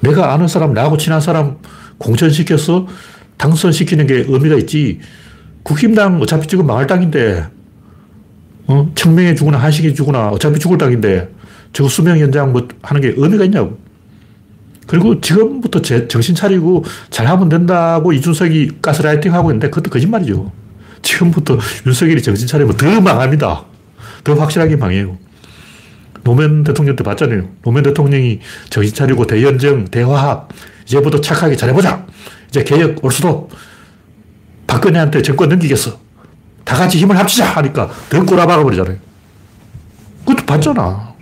내가 0.00 0.32
아는 0.32 0.46
사람, 0.46 0.72
나하고 0.72 0.96
친한 0.96 1.20
사람 1.20 1.58
공천시켜서 1.98 2.86
당선시키는 3.36 4.06
게 4.06 4.24
의미가 4.28 4.56
있지. 4.56 5.00
국힘당 5.64 6.20
어차피 6.20 6.46
지금 6.46 6.66
망할 6.66 6.86
당인데, 6.86 7.46
어? 8.68 8.90
청명해 8.94 9.34
주거나 9.34 9.58
한식해 9.58 9.94
주거나 9.94 10.28
어차피 10.28 10.58
죽을 10.60 10.78
당인데, 10.78 11.28
저거 11.72 11.88
수명 11.88 12.20
연장 12.20 12.52
뭐 12.52 12.68
하는 12.82 13.02
게 13.02 13.14
의미가 13.16 13.44
있냐고. 13.44 13.78
그리고 14.86 15.20
지금부터 15.20 15.82
제, 15.82 16.08
정신 16.08 16.34
차리고 16.34 16.84
잘하면 17.10 17.48
된다고 17.50 18.12
이준석이 18.12 18.78
가스라이팅 18.80 19.34
하고 19.34 19.50
있는데 19.50 19.68
그것도 19.68 19.90
거짓말이죠. 19.90 20.50
지금부터 21.02 21.58
윤석열이 21.86 22.22
정신 22.22 22.46
차리면 22.46 22.76
더 22.76 23.00
망합니다. 23.00 23.64
더 24.24 24.34
확실하게 24.34 24.76
망해요. 24.76 25.16
노무현 26.24 26.64
대통령 26.64 26.96
때 26.96 27.04
봤잖아요. 27.04 27.48
노무현 27.62 27.84
대통령이 27.84 28.40
정신 28.70 28.94
차리고 28.94 29.26
대연정, 29.26 29.86
대화합, 29.86 30.48
이제부터 30.84 31.20
착하게 31.20 31.56
잘해보자. 31.56 32.06
이제 32.48 32.64
개혁 32.64 33.04
올 33.04 33.12
수도 33.12 33.48
박근혜한테 34.66 35.22
정권 35.22 35.48
넘기겠어. 35.48 35.98
다 36.64 36.76
같이 36.76 36.98
힘을 36.98 37.16
합치자 37.18 37.46
하니까 37.46 37.90
더 38.10 38.24
꼬라박아 38.24 38.62
버리잖아요. 38.62 38.96
그것도 40.26 40.44
봤잖아. 40.44 41.14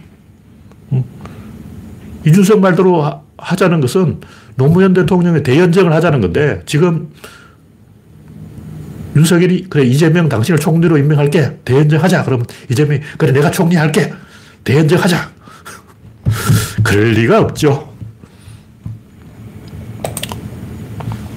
이준석 2.27 2.59
말대로 2.59 3.23
하자는 3.39 3.81
것은 3.81 4.21
노무현 4.57 4.93
대통령의 4.95 5.43
대연정을 5.45 5.93
하자는 5.93 6.21
건데 6.21 6.63
지금 6.67 7.11
윤석열이 9.17 9.67
그래 9.71 9.85
이재명 9.85 10.29
당신을 10.29 10.61
총리로 10.61 10.99
임명할게 10.99 11.61
대연정 11.65 12.03
하자 12.03 12.23
그러면 12.25 12.47
이재명이 12.71 13.01
그래 13.17 13.33
내가 13.33 13.51
총리 13.51 13.75
할게 13.77 14.13
대연정 14.63 15.01
하자 15.01 15.33
그럴 16.85 17.13
리가 17.13 17.41
없죠. 17.41 17.95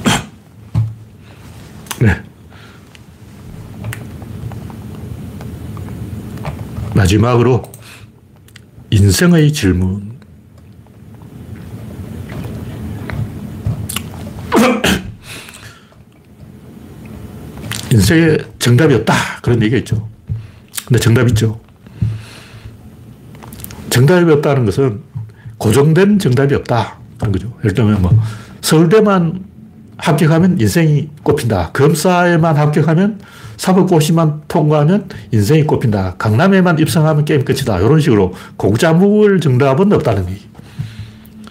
네. 2.02 2.22
마지막으로 6.94 7.64
인생의 8.90 9.54
질문. 9.54 10.09
인생에 18.00 18.38
정답이 18.60 18.94
없다. 18.96 19.14
그런 19.42 19.62
얘기가 19.62 19.78
있죠. 19.80 20.08
근데 20.88 21.00
정답 21.00 21.28
있죠. 21.30 21.60
정답이 23.90 24.32
없다는 24.32 24.66
것은 24.66 25.02
고정된 25.58 26.20
정답이 26.20 26.56
없다. 26.56 26.98
그런 27.18 27.34
거죠. 27.34 27.54
예를 27.60 27.74
들면 27.74 28.02
뭐 28.02 28.18
서울대만 28.62 29.44
합격하면 29.98 30.62
인생이 30.62 31.10
꼽힌다. 31.24 31.72
검사에만 31.74 32.56
합격하면 32.56 33.20
사법고시만 33.58 34.44
통과하면 34.48 35.10
인생이 35.34 35.66
꼽힌다. 35.66 36.16
강남에만 36.18 36.80
입성하면 36.80 37.26
게임 37.26 37.44
끝이다. 37.44 37.80
이런 37.80 38.00
식으로 38.00 38.34
공짜 38.56 38.94
먹을 38.94 39.42
정답은 39.42 39.92
없다는 39.92 40.30
얘기. 40.30 40.48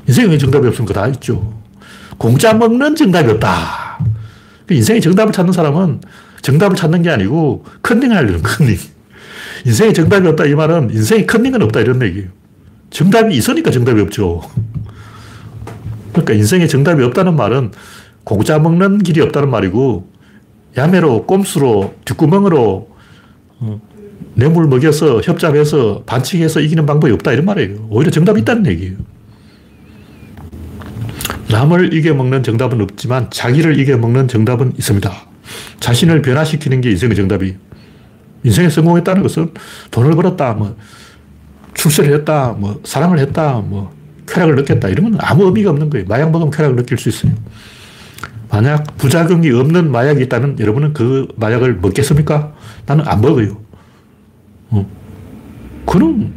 인생에 0.06 0.38
정답이 0.38 0.66
없으면 0.68 0.86
그다 0.86 1.08
있죠. 1.08 1.52
공짜 2.16 2.54
먹는 2.54 2.96
정답이 2.96 3.30
없다. 3.32 3.98
그 4.66 4.72
인생의 4.72 5.02
정답을 5.02 5.32
찾는 5.34 5.52
사람은 5.52 6.00
정답을 6.48 6.76
찾는 6.76 7.02
게 7.02 7.10
아니고 7.10 7.66
컨닝 7.82 8.10
하려는 8.10 8.40
컨닝. 8.42 8.78
인생에 9.66 9.92
정답이 9.92 10.26
없다 10.28 10.46
이 10.46 10.54
말은 10.54 10.88
인생에 10.90 11.26
컨닝은 11.26 11.60
없다 11.60 11.80
이런 11.80 12.00
얘기예요. 12.00 12.28
정답이 12.88 13.34
있으니까 13.36 13.70
정답이 13.70 14.00
없죠. 14.00 14.40
그러니까 16.12 16.32
인생에 16.32 16.66
정답이 16.66 17.02
없다는 17.04 17.36
말은 17.36 17.72
공짜 18.24 18.58
먹는 18.58 18.98
길이 19.00 19.20
없다는 19.20 19.50
말이고 19.50 20.08
야매로 20.78 21.26
꼼수로 21.26 21.96
뒷구멍으로 22.06 22.88
어, 23.60 23.80
뇌물 24.32 24.68
먹여서 24.68 25.20
협잡해서 25.20 26.04
반칙해서 26.06 26.60
이기는 26.60 26.86
방법이 26.86 27.12
없다 27.12 27.32
이런 27.32 27.44
말이에요. 27.44 27.88
오히려 27.90 28.10
정답이 28.10 28.40
있다는 28.40 28.64
얘기예요. 28.68 28.96
남을 31.50 31.92
이겨먹는 31.92 32.42
정답은 32.42 32.80
없지만 32.80 33.28
자기를 33.30 33.78
이겨먹는 33.78 34.28
정답은 34.28 34.72
있습니다. 34.78 35.28
자신을 35.80 36.22
변화시키는 36.22 36.80
게 36.80 36.90
인생의 36.90 37.16
정답이. 37.16 37.56
인생에 38.44 38.68
성공했다는 38.70 39.22
것은 39.22 39.52
돈을 39.90 40.12
벌었다, 40.12 40.52
뭐, 40.54 40.76
출세를 41.74 42.14
했다, 42.18 42.54
뭐, 42.58 42.80
사랑을 42.84 43.18
했다, 43.18 43.54
뭐, 43.54 43.92
쾌락을 44.26 44.56
느꼈다. 44.56 44.88
이런 44.88 45.10
건 45.10 45.20
아무 45.20 45.44
의미가 45.46 45.70
없는 45.70 45.90
거예요. 45.90 46.06
마약 46.06 46.30
먹으면 46.30 46.50
쾌락을 46.50 46.76
느낄 46.76 46.98
수 46.98 47.08
있어요. 47.08 47.32
만약 48.50 48.96
부작용이 48.96 49.50
없는 49.50 49.90
마약이 49.90 50.22
있다면 50.24 50.58
여러분은 50.58 50.92
그 50.92 51.28
마약을 51.36 51.76
먹겠습니까? 51.76 52.54
나는 52.86 53.06
안 53.06 53.20
먹어요. 53.20 53.60
어. 54.70 54.86
그럼 55.86 56.32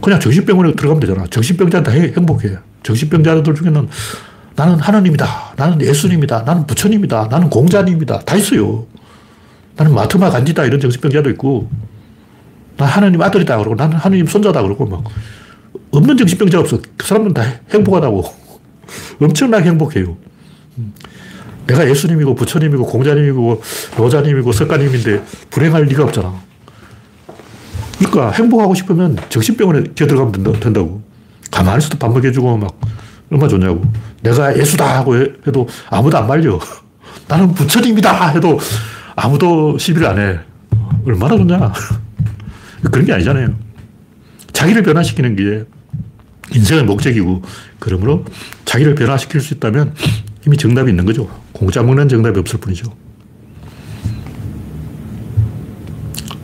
그냥 0.00 0.20
정신병원에 0.20 0.72
들어가면 0.72 1.00
되잖아. 1.00 1.26
정신병자는 1.26 1.84
다 1.84 1.90
행복해. 1.92 2.58
정신병자들 2.82 3.54
중에는 3.54 3.88
나는 4.56 4.78
하나님이다. 4.78 5.54
나는 5.56 5.80
예수님이다. 5.80 6.42
나는 6.42 6.66
부처님이다. 6.66 7.28
나는 7.30 7.50
공자님이다. 7.50 8.20
다 8.20 8.36
있어요. 8.36 8.86
나는 9.76 9.94
마트마 9.94 10.30
간지다. 10.30 10.64
이런 10.64 10.80
정신병자도 10.80 11.30
있고, 11.30 11.68
나 12.76 12.86
하나님 12.86 13.20
아들이다. 13.20 13.56
그러고, 13.58 13.74
나는 13.74 13.96
하나님 13.96 14.26
손자다. 14.26 14.62
그러고, 14.62 14.86
막, 14.86 15.04
없는 15.90 16.16
정신병자 16.16 16.60
없어. 16.60 16.78
그 16.96 17.06
사람들은 17.06 17.34
다 17.34 17.42
행복하다고. 17.72 18.24
엄청나게 19.20 19.68
행복해요. 19.70 20.16
내가 21.66 21.88
예수님이고, 21.88 22.36
부처님이고, 22.36 22.86
공자님이고, 22.86 23.62
노자님이고, 23.96 24.52
석가님인데, 24.52 25.24
불행할 25.50 25.84
리가 25.84 26.04
없잖아. 26.04 26.32
그러니까 27.98 28.30
행복하고 28.30 28.74
싶으면 28.74 29.16
정신병원에 29.28 29.84
들어가면 29.94 30.60
된다 30.60 30.80
고. 30.80 31.02
가만히 31.50 31.78
있어도 31.78 31.98
밥 31.98 32.12
먹여주고 32.12 32.56
막 32.58 32.76
얼마나 33.34 33.48
좋냐고. 33.48 33.82
내가 34.22 34.56
예수다 34.56 34.98
하고 34.98 35.16
해도 35.16 35.68
아무도 35.90 36.16
안 36.16 36.26
말려. 36.26 36.58
나는 37.28 37.52
부처님이다 37.52 38.28
해도 38.28 38.58
아무도 39.16 39.76
시비를 39.76 40.06
안 40.06 40.18
해. 40.18 40.38
얼마나 41.04 41.36
좋냐. 41.36 41.72
그런 42.90 43.06
게 43.06 43.12
아니잖아요. 43.12 43.54
자기를 44.52 44.82
변화시키는 44.82 45.36
게 45.36 45.64
인생의 46.54 46.84
목적이고, 46.84 47.42
그러므로 47.78 48.24
자기를 48.64 48.94
변화시킬 48.94 49.40
수 49.40 49.54
있다면 49.54 49.94
이미 50.46 50.56
정답이 50.56 50.90
있는 50.90 51.04
거죠. 51.04 51.28
공짜 51.52 51.82
먹는 51.82 52.08
정답이 52.08 52.38
없을 52.38 52.60
뿐이죠. 52.60 52.94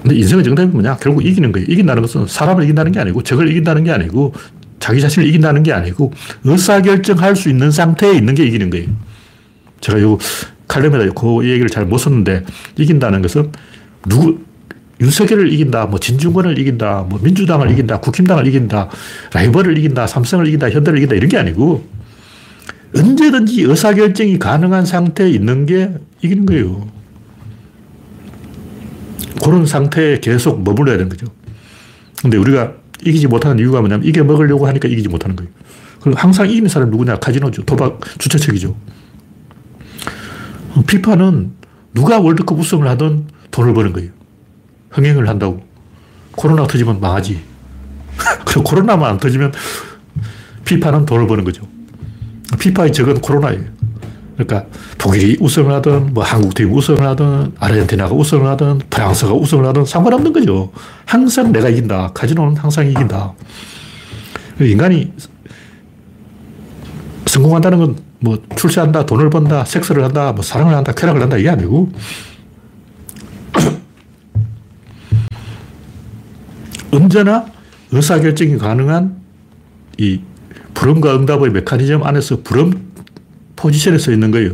근데 0.02 0.16
인생의 0.16 0.42
정답이 0.44 0.72
뭐냐? 0.72 0.96
결국 0.96 1.24
이기는 1.24 1.52
거예요. 1.52 1.66
이긴다는 1.68 2.02
것은 2.02 2.26
사람을 2.26 2.64
이긴다는 2.64 2.92
게 2.92 3.00
아니고, 3.00 3.22
적을 3.22 3.48
이긴다는 3.48 3.84
게 3.84 3.92
아니고, 3.92 4.32
자기 4.80 5.00
자신을 5.00 5.28
이긴다는 5.28 5.62
게 5.62 5.72
아니고 5.72 6.12
의사결정할 6.42 7.36
수 7.36 7.48
있는 7.48 7.70
상태에 7.70 8.14
있는 8.14 8.34
게 8.34 8.44
이기는 8.44 8.70
거예요. 8.70 8.88
제가 9.80 10.00
요 10.00 10.18
칼럼에다 10.66 11.12
그 11.12 11.48
얘기를 11.48 11.68
잘 11.68 11.84
못 11.84 11.98
썼는데 11.98 12.44
이긴다는 12.76 13.22
것은 13.22 13.52
누구, 14.08 14.40
윤석열을 15.00 15.52
이긴다, 15.52 15.86
뭐 15.86 15.98
진중권을 15.98 16.58
이긴다, 16.58 17.06
뭐 17.08 17.18
민주당을 17.22 17.70
이긴다, 17.70 18.00
국힘당을 18.00 18.46
이긴다, 18.46 18.88
라이벌을 19.32 19.78
이긴다, 19.78 20.06
삼성을 20.06 20.46
이긴다, 20.46 20.70
현대를 20.70 20.98
이긴다 20.98 21.14
이런 21.14 21.28
게 21.28 21.38
아니고 21.38 21.86
언제든지 22.96 23.62
의사결정이 23.62 24.38
가능한 24.38 24.84
상태에 24.86 25.28
있는 25.30 25.66
게 25.66 25.90
이기는 26.22 26.46
거예요. 26.46 26.88
그런 29.42 29.64
상태에 29.66 30.20
계속 30.20 30.62
머물러야 30.62 30.96
되는 30.96 31.08
거죠. 31.08 31.26
근데 32.20 32.36
우리가 32.36 32.74
이기지 33.04 33.26
못하는 33.26 33.58
이유가 33.58 33.80
뭐냐면 33.80 34.06
이겨 34.06 34.24
먹으려고 34.24 34.66
하니까 34.66 34.88
이기지 34.88 35.08
못하는 35.08 35.36
거예요. 35.36 35.50
그럼 36.00 36.14
항상 36.16 36.48
이기는 36.48 36.68
사람이 36.68 36.90
누구냐? 36.90 37.16
카지노죠. 37.16 37.64
도박 37.64 38.00
주최 38.18 38.38
측이죠. 38.38 38.76
피파는 40.86 41.52
누가 41.94 42.20
월드컵 42.20 42.58
우승을 42.58 42.88
하든 42.88 43.26
돈을 43.50 43.74
버는 43.74 43.92
거예요. 43.92 44.10
흥행을 44.90 45.28
한다고. 45.28 45.62
코로나 46.32 46.66
터지면 46.66 47.00
망하지. 47.00 47.40
그럼 48.46 48.64
코로나만 48.64 49.10
안 49.10 49.18
터지면 49.18 49.52
피파는 50.64 51.06
돈을 51.06 51.26
버는 51.26 51.44
거죠. 51.44 51.66
피파의 52.58 52.92
적은 52.92 53.20
코로나예요. 53.20 53.64
그러니까 54.46 54.70
독일이 54.98 55.36
우승을 55.40 55.72
하든, 55.74 56.14
뭐 56.14 56.24
한국팀이 56.24 56.72
우승을 56.72 57.02
하든, 57.02 57.52
아르헨티나가 57.58 58.14
우승을 58.14 58.46
하든, 58.46 58.80
프랑스가 58.90 59.32
우승을 59.32 59.66
하든 59.66 59.84
상관없는 59.84 60.32
거죠. 60.32 60.72
항상 61.06 61.52
내가 61.52 61.68
이긴다. 61.68 62.12
카지노는 62.14 62.56
항상 62.56 62.88
이긴다. 62.88 63.32
인간이 64.60 65.12
성공한다는 67.26 67.78
건 67.78 68.10
뭐 68.20 68.38
출세한다, 68.54 69.06
돈을 69.06 69.30
번다, 69.30 69.64
섹스를 69.64 70.04
한다, 70.04 70.32
뭐 70.32 70.42
사랑을 70.42 70.76
한다, 70.76 70.92
쾌락을 70.92 71.22
한다 71.22 71.38
이게 71.38 71.48
아니고 71.48 71.90
언제나 76.92 77.46
의사결정이 77.90 78.58
가능한 78.58 79.16
이 79.98 80.20
불음과 80.74 81.16
응답의 81.16 81.50
메커니즘 81.50 82.02
안에서 82.02 82.42
불음 82.42 82.89
포지션에 83.60 83.98
서 83.98 84.10
있는 84.10 84.30
거예요. 84.30 84.52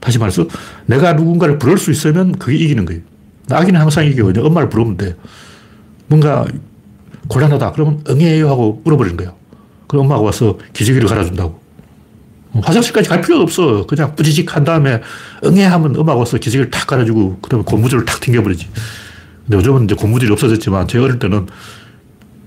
다시 0.00 0.18
말해서 0.18 0.46
내가 0.86 1.14
누군가를 1.14 1.58
부를 1.58 1.78
수 1.78 1.90
있으면 1.90 2.32
그게 2.32 2.56
이기는 2.56 2.84
거예요. 2.84 3.00
아기는 3.50 3.80
항상 3.80 4.04
이기거든요. 4.06 4.46
엄마를 4.46 4.68
부르면 4.68 4.96
돼. 4.96 5.16
뭔가 6.06 6.44
곤란하다. 7.28 7.72
그러면 7.72 8.04
응해요 8.08 8.48
하고 8.48 8.82
물어버리는 8.84 9.16
거예요. 9.16 9.34
그럼 9.86 10.04
엄마가 10.04 10.20
와서 10.22 10.58
기저귀를 10.72 11.08
갈아준다고. 11.08 11.60
화장실까지 12.62 13.08
갈 13.08 13.22
필요가 13.22 13.42
없어. 13.42 13.86
그냥 13.86 14.14
뿌지직 14.14 14.54
한 14.54 14.64
다음에 14.64 15.00
응해 15.44 15.64
하면 15.64 15.96
엄마가 15.96 16.18
와서 16.18 16.36
기저귀를 16.36 16.70
탁 16.70 16.86
갈아주고 16.86 17.38
그러면 17.40 17.64
고무줄을 17.64 18.04
탁 18.04 18.20
튕겨버리지. 18.20 18.68
근데 19.46 19.56
요즘은 19.56 19.84
이제 19.84 19.94
고무줄이 19.94 20.30
없어졌지만 20.32 20.88
제 20.88 20.98
어릴 20.98 21.18
때는 21.18 21.46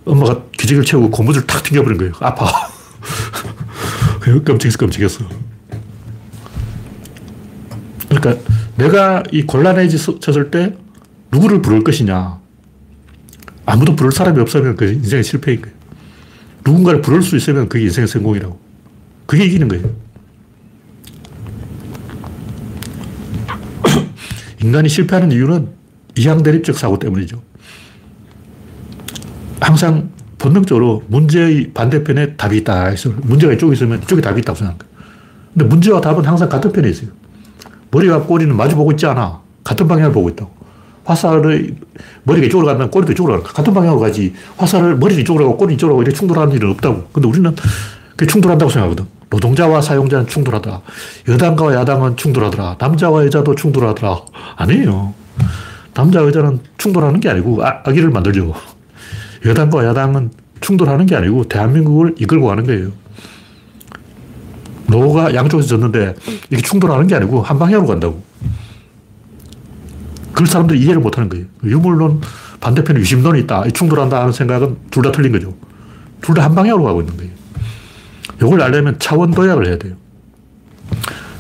엄마가 0.06 0.44
기저귀를 0.58 0.86
채우고 0.86 1.10
고무줄을 1.10 1.48
탁 1.48 1.64
튕겨버린 1.64 1.98
거예요. 1.98 2.14
아파. 2.20 2.46
끔찍했어, 4.44 4.78
끔찍했어. 4.78 5.26
그러니까 8.26 8.52
내가 8.78 9.24
이 9.32 9.44
곤란해졌을 9.44 10.50
때 10.50 10.76
누구를 11.32 11.62
부를 11.62 11.84
것이냐. 11.84 12.40
아무도 13.68 13.96
부를 13.96 14.12
사람이 14.12 14.40
없으면 14.42 14.76
그 14.76 14.86
인생의 14.86 15.24
실패인 15.24 15.62
거예요. 15.62 15.76
누군가를 16.66 17.02
부를 17.02 17.22
수 17.22 17.36
있으면 17.36 17.70
그게 17.70 17.84
인생의 17.84 18.08
성공이라고. 18.08 18.60
그게 19.28 19.46
이기는 19.46 19.68
거예요. 19.68 19.90
인간이 24.64 24.90
실패하는 24.90 25.32
이유는 25.32 25.70
이양대립적 26.18 26.78
사고 26.78 26.98
때문이죠. 26.98 27.42
항상 29.60 30.10
본능적으로 30.38 31.04
문제의 31.08 31.72
반대편에 31.74 32.36
답이 32.36 32.58
있다. 32.58 32.92
문제가 33.22 33.54
이쪽에 33.54 33.74
있으면 33.74 34.02
이쪽에 34.04 34.22
답이 34.22 34.42
있다고 34.42 34.58
생각해요. 34.58 34.96
근데 35.54 35.66
문제와 35.66 36.02
답은 36.02 36.26
항상 36.26 36.50
같은 36.50 36.72
편에 36.72 36.90
있어요. 36.90 37.25
머리와 37.96 38.24
꼬리는 38.24 38.54
마주 38.56 38.76
보고 38.76 38.92
있지 38.92 39.06
않아. 39.06 39.40
같은 39.64 39.88
방향을 39.88 40.12
보고 40.12 40.28
있다고. 40.28 40.52
화살의 41.06 41.76
머리가 42.24 42.48
이쪽으로 42.48 42.68
간다면 42.68 42.92
꼬리도 42.92 43.14
이쪽으로 43.14 43.42
가. 43.42 43.54
같은 43.54 43.74
방향으로 43.74 44.02
가지. 44.02 44.34
화살을 44.58 44.98
머리도 44.98 45.22
이쪽으로 45.22 45.46
가고 45.46 45.58
꼬리 45.58 45.76
이쪽으로 45.76 45.96
가고 45.96 46.04
이렇게 46.04 46.18
충돌하는 46.18 46.54
일은 46.54 46.72
없다고. 46.72 47.08
근데 47.14 47.28
우리는 47.28 47.56
그게 48.12 48.26
충돌한다고 48.26 48.70
생각하거든. 48.70 49.06
노동자와 49.30 49.82
사용자는 49.82 50.28
충돌하다. 50.28 50.82
여당과 51.30 51.74
야당은 51.74 52.18
충돌하더라. 52.18 52.76
남자와 52.80 53.26
여자도 53.26 53.56
충돌하더라. 53.56 54.22
아니에요. 54.58 55.14
남자, 55.94 56.20
여자는 56.20 56.60
충돌하는 56.78 57.22
게 57.22 57.30
아니고 57.30 57.64
아, 57.64 57.82
아기를 57.86 58.10
만들죠. 58.10 58.54
여당과 59.46 59.86
야당은 59.86 60.32
충돌하는 60.60 61.06
게 61.06 61.16
아니고 61.16 61.46
대한민국을 61.46 62.16
이끌고 62.18 62.48
가는 62.48 62.66
거예요. 62.66 62.90
노가 64.88 65.34
양쪽에서 65.34 65.68
졌는데 65.70 66.16
이게 66.50 66.62
충돌하는 66.62 67.08
게 67.08 67.16
아니고 67.16 67.42
한 67.42 67.58
방향으로 67.60 67.88
간다고. 67.88 68.24
그걸 70.32 70.48
사람들이 70.48 70.80
이해를 70.82 71.00
못 71.00 71.18
하는 71.18 71.30
거예요. 71.30 71.46
유물론 71.64 72.22
반대편에 72.60 73.00
유심론이 73.00 73.40
있다. 73.42 73.64
충돌한다 73.72 74.20
하는 74.22 74.32
생각은 74.34 74.78
둘 74.92 75.04
다 75.04 75.12
틀린 75.12 75.32
거죠. 75.32 75.54
둘 76.22 76.36
다 76.36 76.44
한 76.44 76.56
방향으로 76.56 76.84
가고 76.84 77.02
있는 77.02 77.16
거예요. 77.18 77.32
이걸 78.42 78.62
알려면 78.62 78.98
차원 79.00 79.32
도약을 79.32 79.68
해야 79.68 79.78
돼요. 79.78 79.94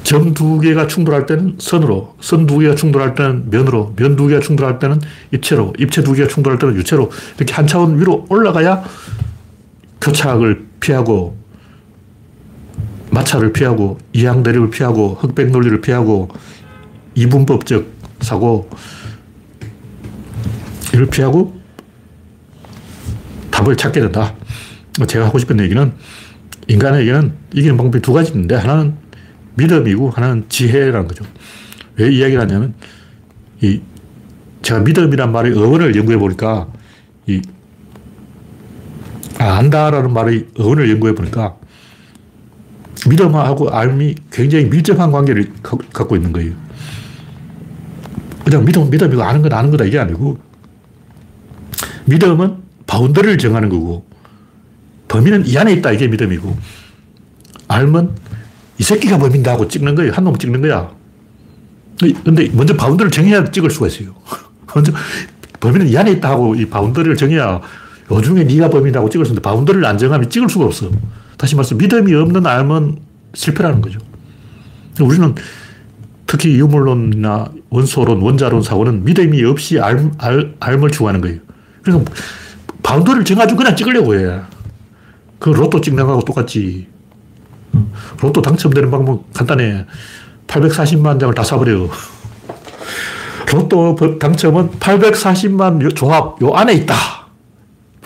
점 0.04 0.34
두 0.36 0.60
개가 0.60 0.86
충돌할 0.88 1.26
때는 1.26 1.56
선으로, 1.60 2.16
선 2.22 2.46
두 2.46 2.60
개가 2.60 2.76
충돌할 2.76 3.16
때는 3.16 3.50
면으로, 3.50 3.94
면 3.96 4.16
두 4.16 4.28
개가 4.28 4.40
충돌할 4.40 4.78
때는 4.80 5.02
입체로, 5.34 5.74
입체 5.80 6.04
두 6.04 6.14
개가 6.14 6.28
충돌할 6.30 6.60
때는 6.60 6.76
유체로 6.76 7.10
이렇게 7.38 7.54
한 7.54 7.66
차원 7.68 8.00
위로 8.00 8.26
올라가야 8.30 8.84
교착을 10.02 10.68
피하고 10.80 11.36
마찰을 13.16 13.54
피하고 13.54 13.98
이항 14.12 14.44
대립을 14.44 14.70
피하고 14.70 15.16
흑백 15.16 15.50
논리를 15.50 15.80
피하고 15.80 16.28
이분법적 17.16 17.86
사고 18.20 18.70
이를 20.94 21.06
피하고 21.08 21.56
답을 23.52 23.78
찾게 23.78 24.02
된다. 24.02 24.36
제가 25.08 25.28
하고 25.28 25.40
싶은 25.40 25.60
얘기는 25.62 25.94
인간에게는 26.68 27.34
이기는 27.54 27.78
방법이 27.78 28.02
두 28.02 28.12
가지 28.12 28.32
있는데 28.32 28.56
하나는 28.56 28.96
믿음이고 29.56 30.10
하나는 30.10 30.46
지혜라는 30.50 31.08
거죠. 31.08 31.24
왜 31.96 32.12
이야기를 32.12 32.42
하냐면 32.42 32.74
이 33.62 33.80
제가 34.62 34.82
믿음이란 34.82 35.32
말의 35.32 35.58
어원을 35.58 35.96
연구해 35.96 36.18
보니까 36.18 36.68
이 37.28 37.42
아, 39.40 39.58
안다라는 39.58 40.12
말의 40.12 40.48
어원을 40.60 40.90
연구해 40.90 41.16
보니까 41.16 41.56
믿음하고 43.08 43.70
알미 43.70 44.16
굉장히 44.32 44.66
밀접한 44.66 45.12
관계를 45.12 45.52
갖고 45.62 46.16
있는 46.16 46.32
거예요. 46.32 46.54
그냥 48.44 48.64
믿음, 48.66 48.90
믿음이고 48.90 49.22
아는 49.24 49.42
건 49.42 49.54
아는 49.54 49.72
거다 49.72 49.86
이게 49.86 49.98
아니고 50.00 50.38
믿음은 52.06 52.58
boundary를 52.86 53.38
정하는 53.40 53.70
거고 53.70 54.06
범인은 55.08 55.48
이 55.48 55.58
안에 55.58 55.74
있다. 55.74 55.92
이게 55.92 56.08
믿음이고. 56.08 56.58
앎은 57.68 58.16
이 58.78 58.84
새끼가 58.84 59.18
범인이다 59.18 59.54
하고 59.54 59.68
찍는 59.68 59.96
거예요. 59.96 60.12
한 60.12 60.24
놈 60.24 60.38
찍는 60.38 60.62
거야. 60.62 60.92
근데 62.24 62.50
먼저 62.54 62.76
boundary를 62.76 63.12
정해야 63.12 63.50
찍을 63.50 63.70
수가 63.70 63.88
있어요. 63.88 64.14
먼저 64.74 64.92
범인은 65.60 65.88
이 65.88 65.98
안에 65.98 66.12
있다 66.14 66.30
하고 66.32 66.54
이 66.56 66.66
boundary를 66.68 67.16
정해야 67.16 67.62
요 68.12 68.22
중에 68.22 68.44
네가 68.44 68.70
범인이라고 68.70 69.10
찍을 69.10 69.26
수 69.26 69.32
있는데 69.32 69.42
boundary를 69.42 69.86
안 69.86 69.98
정하면 69.98 70.30
찍을 70.30 70.50
수가 70.50 70.66
없어. 70.66 70.90
다시 71.38 71.56
말해서 71.56 71.76
믿음이 71.76 72.14
없는 72.14 72.46
앎은 72.46 73.00
실패라는 73.34 73.82
거죠. 73.82 74.00
우리는 75.02 75.36
특히 76.26 76.58
유물론이나 76.58 77.52
원소론, 77.70 78.22
원자론 78.22 78.62
사고는 78.62 79.04
믿음이 79.04 79.44
없이 79.44 79.80
알, 79.80 80.12
알, 80.18 80.56
알을 80.60 80.92
추구하는 80.92 81.22
거예요. 81.22 81.40
그래서 81.82 82.04
바운더리를 82.84 83.26
정해가지고 83.26 83.58
그냥 83.58 83.76
찍으려고 83.76 84.16
해. 84.16 84.42
그 85.40 85.50
로또 85.50 85.82
찍는 85.82 86.04
거하고 86.06 86.24
똑같지. 86.24 86.88
로또 88.22 88.42
당첨되는 88.42 88.90
방법 88.90 89.32
간단해. 89.34 89.86
840만 90.48 91.20
장을 91.20 91.34
다 91.34 91.44
사버려. 91.44 91.90
로또 93.52 93.96
당첨은 94.18 94.72
840만 94.80 95.96
조합 95.96 96.42
요 96.42 96.54
안에 96.54 96.74
있다. 96.74 97.25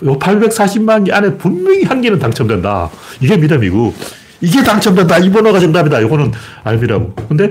요 0.04 0.18
840만 0.18 1.04
개 1.04 1.12
안에 1.12 1.36
분명히 1.36 1.82
한 1.84 2.00
개는 2.00 2.18
당첨된다. 2.18 2.90
이게 3.20 3.36
믿음이고, 3.36 3.94
이게 4.40 4.62
당첨된다. 4.62 5.18
이 5.18 5.30
번호가 5.30 5.60
정답이다. 5.60 6.00
이거는 6.00 6.32
알미라고. 6.64 7.14
근데 7.28 7.50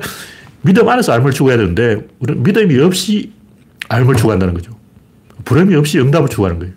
믿음 0.62 0.88
안에서 0.90 1.14
알을 1.14 1.32
추구해야 1.32 1.58
되는데, 1.58 2.08
믿음이 2.20 2.80
없이 2.80 3.32
알을 3.88 4.16
추구한다는 4.16 4.54
거죠. 4.54 4.72
불음이 5.46 5.76
없이 5.76 6.00
응답을 6.00 6.30
추구하는 6.30 6.60
거예요. 6.60 6.74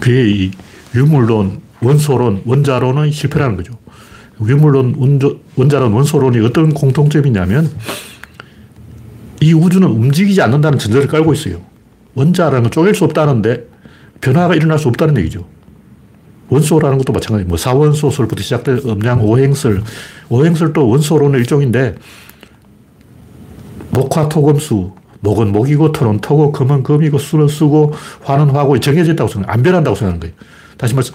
그게 0.00 0.28
이 0.30 0.50
유물론, 0.94 1.60
원소론, 1.80 2.42
원자론은 2.44 3.10
실패라는 3.10 3.56
거죠. 3.56 3.72
유물론, 4.44 4.94
원조, 4.96 5.40
원자론, 5.56 5.92
원소론이 5.92 6.40
어떤 6.44 6.72
공통점이 6.72 7.28
있냐면 7.28 7.70
이 9.40 9.52
우주는 9.52 9.86
움직이지 9.86 10.40
않는다는 10.42 10.78
전제를 10.78 11.06
깔고 11.08 11.32
있어요. 11.34 11.60
원자라는 12.16 12.64
건 12.64 12.70
쪼갤 12.72 12.94
수 12.94 13.04
없다는데 13.04 13.68
변화가 14.20 14.54
일어날 14.54 14.78
수 14.78 14.88
없다는 14.88 15.18
얘기죠. 15.18 15.46
원소라는 16.48 16.98
것도 16.98 17.12
마찬가지예요. 17.12 17.48
뭐 17.48 17.56
사원소설부터 17.56 18.42
시작된 18.42 18.80
음양 18.86 19.22
오행설. 19.22 19.82
오행설도 20.28 20.88
원소론의 20.88 21.40
일종인데 21.40 21.94
목화 23.90 24.28
토금수, 24.28 24.92
목은 25.20 25.52
목이고 25.52 25.92
토는 25.92 26.20
토고 26.20 26.52
금은 26.52 26.82
금이고 26.82 27.18
수는 27.18 27.48
수고 27.48 27.92
화는 28.22 28.50
화고 28.50 28.78
정해져 28.80 29.12
있다고 29.12 29.30
생각, 29.30 29.52
안 29.52 29.62
변한다고 29.62 29.94
생각하는 29.96 30.20
거예요. 30.20 30.34
다시 30.76 30.94
말해서 30.94 31.12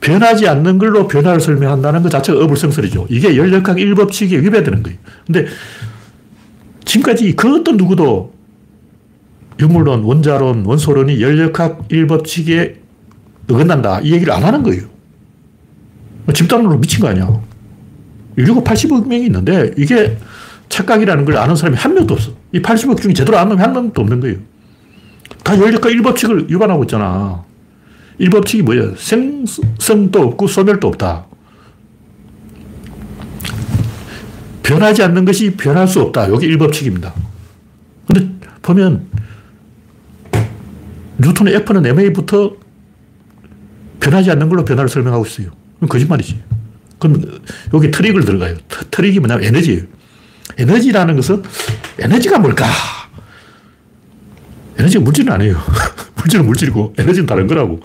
변하지 0.00 0.48
않는 0.48 0.78
걸로 0.78 1.08
변화를 1.08 1.40
설명한다는 1.40 2.02
것 2.02 2.10
자체가 2.10 2.42
어불성설이죠. 2.44 3.06
이게 3.10 3.36
열역학 3.36 3.78
일법칙에 3.78 4.38
위배되는 4.38 4.82
거예요. 4.82 4.98
근데 5.26 5.46
지금까지 6.84 7.34
그 7.34 7.60
어떤 7.60 7.76
누구도 7.76 8.37
유물론, 9.60 10.02
원자론, 10.02 10.64
원소론이 10.64 11.20
열역학 11.20 11.86
일법칙에 11.88 12.80
어긋난다. 13.50 14.00
이 14.00 14.12
얘기를 14.12 14.32
안 14.32 14.44
하는 14.44 14.62
거예요. 14.62 14.82
집단으로 16.32 16.78
미친 16.78 17.00
거 17.00 17.08
아니야. 17.08 17.40
인류가 18.36 18.60
80억 18.60 19.08
명이 19.08 19.26
있는데 19.26 19.72
이게 19.76 20.16
착각이라는 20.68 21.24
걸 21.24 21.36
아는 21.36 21.56
사람이 21.56 21.76
한 21.76 21.94
명도 21.94 22.14
없어. 22.14 22.32
이 22.52 22.60
80억 22.60 23.00
중에 23.00 23.12
제대로 23.12 23.38
아는 23.38 23.50
놈이 23.50 23.60
한 23.60 23.72
명도 23.72 24.00
없는 24.00 24.20
거예요. 24.20 24.36
다 25.42 25.58
열역학 25.58 25.90
일법칙을 25.90 26.46
위반하고 26.50 26.84
있잖아. 26.84 27.44
일법칙이 28.18 28.62
뭐예요? 28.62 28.94
생성도 28.96 30.22
없고 30.22 30.46
소멸도 30.46 30.88
없다. 30.88 31.26
변하지 34.62 35.02
않는 35.02 35.24
것이 35.24 35.52
변할 35.56 35.88
수 35.88 36.00
없다. 36.02 36.26
이게 36.26 36.46
일법칙입니다. 36.46 37.14
근데 38.06 38.28
보면 38.60 39.06
뉴턴의 41.18 41.54
F는 41.54 41.86
MA부터 41.86 42.56
변하지 44.00 44.30
않는 44.30 44.48
걸로 44.48 44.64
변화를 44.64 44.88
설명하고 44.88 45.26
있어요. 45.26 45.48
그럼 45.76 45.88
거짓말이지. 45.88 46.40
그럼 46.98 47.22
여기 47.74 47.90
트릭을 47.90 48.24
들어가요. 48.24 48.56
트릭이 48.90 49.18
뭐냐면 49.20 49.44
에너지예요. 49.44 49.82
에너지라는 50.56 51.16
것은 51.16 51.42
에너지가 51.98 52.38
뭘까? 52.38 52.66
에너지가 54.78 55.02
물질은 55.04 55.32
아니에요. 55.32 55.56
물질은 56.16 56.46
물질이고 56.46 56.94
에너지는 56.98 57.26
다른 57.26 57.46
거라고. 57.46 57.80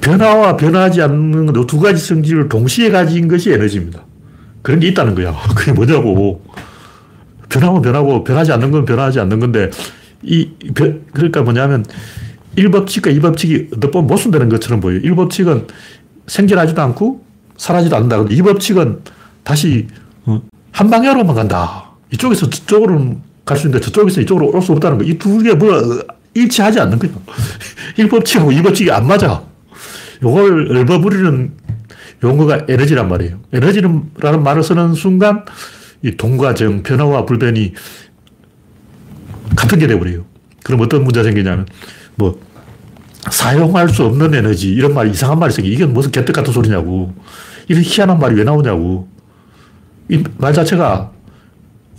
변화와 0.00 0.56
변하지 0.56 1.02
않는 1.02 1.52
두 1.66 1.80
가지 1.80 2.04
성질을 2.04 2.48
동시에 2.48 2.90
가진 2.90 3.28
것이 3.28 3.52
에너지입니다. 3.52 4.04
그런 4.62 4.80
게 4.80 4.88
있다는 4.88 5.14
거야. 5.14 5.34
그게 5.54 5.72
뭐냐고. 5.72 6.42
변하면 7.48 7.80
변하고 7.80 8.24
변하지 8.24 8.52
않는 8.52 8.70
건 8.70 8.84
변하지 8.84 9.20
않는 9.20 9.40
건데 9.40 9.70
이 10.22 10.50
그러니까 11.12 11.42
뭐냐면 11.42 11.84
1법칙과 12.56 13.16
2법칙이 13.20 13.76
어떤 13.76 13.90
보면 13.90 14.06
모순되는 14.08 14.48
것처럼 14.48 14.80
보여요. 14.80 15.00
1법칙은 15.02 15.66
생겨나지도 16.26 16.80
않고 16.82 17.24
사라지도 17.56 17.96
않는다. 17.96 18.18
근데 18.18 18.34
2법칙은 18.36 19.00
다시 19.44 19.86
어, 20.24 20.40
한 20.72 20.90
방향으로만 20.90 21.34
간다. 21.36 21.90
이쪽에서 22.12 22.48
저쪽으로는 22.50 23.20
갈 23.44 23.56
수 23.56 23.66
있는데 23.66 23.84
저쪽에서 23.84 24.20
이쪽으로 24.20 24.50
올 24.50 24.60
수 24.60 24.72
없다는 24.72 24.98
거. 24.98 25.04
이 25.04 25.16
두개뭐 25.18 26.02
일치하지 26.34 26.80
않는 26.80 26.98
거예요. 26.98 27.14
1법칙하고 27.96 28.52
2법칙이 28.62 28.90
안 28.90 29.06
맞아. 29.06 29.42
요걸 30.22 30.76
얼버무리는 30.76 31.52
용어가 32.24 32.66
에너지란 32.68 33.08
말이에요. 33.08 33.38
에너지라는 33.52 34.42
말을 34.42 34.62
쓰는 34.62 34.94
순간 34.94 35.44
이 36.02 36.16
동과 36.16 36.54
정, 36.54 36.82
변화와 36.82 37.24
불변이 37.24 37.72
같은 39.58 39.78
게 39.78 39.86
돼버려요. 39.88 40.24
그럼 40.62 40.80
어떤 40.82 41.02
문제가 41.02 41.24
생기냐면, 41.24 41.66
뭐, 42.14 42.40
사용할 43.30 43.88
수 43.88 44.04
없는 44.04 44.32
에너지. 44.34 44.70
이런 44.70 44.94
말, 44.94 45.08
이상한 45.10 45.38
말이 45.38 45.52
생겨. 45.52 45.68
이게 45.68 45.84
무슨 45.84 46.12
개떡 46.12 46.34
같은 46.34 46.52
소리냐고. 46.52 47.12
이런 47.66 47.82
희한한 47.82 48.18
말이 48.18 48.36
왜 48.36 48.44
나오냐고. 48.44 49.08
이 50.10 50.22
말 50.38 50.54
자체가 50.54 51.10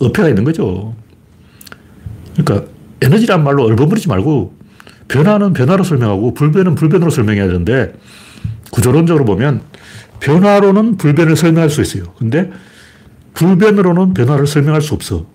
어폐가 0.00 0.28
있는 0.30 0.42
거죠. 0.44 0.96
그러니까 2.36 2.68
에너지란 3.02 3.44
말로 3.44 3.64
얼버무리지 3.64 4.08
말고 4.08 4.54
변화는 5.08 5.52
변화로 5.52 5.84
설명하고 5.84 6.34
불변은 6.34 6.74
불변으로 6.74 7.10
설명해야 7.10 7.46
되는데 7.46 7.92
구조론적으로 8.72 9.24
보면 9.24 9.60
변화로는 10.20 10.96
불변을 10.96 11.36
설명할 11.36 11.70
수 11.70 11.82
있어요. 11.82 12.04
근데 12.18 12.50
불변으로는 13.34 14.14
변화를 14.14 14.46
설명할 14.46 14.80
수 14.82 14.94
없어. 14.94 15.26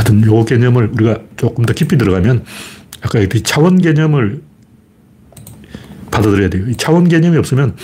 하여튼 0.00 0.24
요 0.24 0.44
개념을 0.46 0.92
우리가 0.94 1.18
조금 1.36 1.66
더 1.66 1.74
깊이 1.74 1.98
들어가면 1.98 2.44
아까 3.02 3.20
이 3.20 3.28
차원 3.42 3.80
개념을 3.80 4.40
받아들여야 6.10 6.48
돼요. 6.48 6.66
이 6.68 6.76
차원 6.76 7.06
개념이 7.06 7.36
없으면 7.36 7.76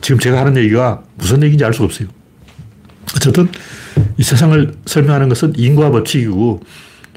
지금 0.00 0.18
제가 0.18 0.40
하는 0.40 0.56
얘기가 0.56 1.04
무슨 1.14 1.42
얘기인지 1.44 1.64
알 1.64 1.72
수가 1.72 1.84
없어요. 1.84 2.08
어쨌든 3.16 3.48
이 4.16 4.22
세상을 4.24 4.74
설명하는 4.84 5.28
것은 5.28 5.52
인과 5.56 5.90
법칙이고 5.92 6.60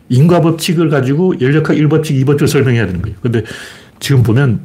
인과 0.10 0.42
법칙을 0.42 0.90
가지고 0.90 1.40
열역학 1.40 1.76
1법칙, 1.76 2.24
2법칙을 2.24 2.48
설명해야 2.48 2.86
되는 2.86 3.02
거예요. 3.02 3.18
근데 3.22 3.44
지금 4.00 4.22
보면 4.22 4.62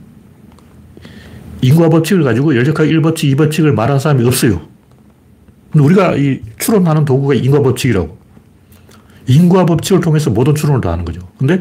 인과 1.62 1.88
법칙을 1.88 2.24
가지고 2.24 2.54
열역학 2.54 2.86
1법칙, 2.88 3.34
2법칙을 3.36 3.72
말하는 3.72 4.00
사람이 4.00 4.26
없어요. 4.26 4.60
근데 5.72 5.84
우리가 5.84 6.16
이 6.16 6.40
추론하는 6.58 7.06
도구가 7.06 7.34
인과 7.34 7.62
법칙이라고. 7.62 8.25
인과 9.26 9.66
법칙을 9.66 10.00
통해서 10.00 10.30
모든 10.30 10.54
추론을 10.54 10.80
다 10.80 10.92
하는 10.92 11.04
거죠. 11.04 11.20
근데 11.38 11.60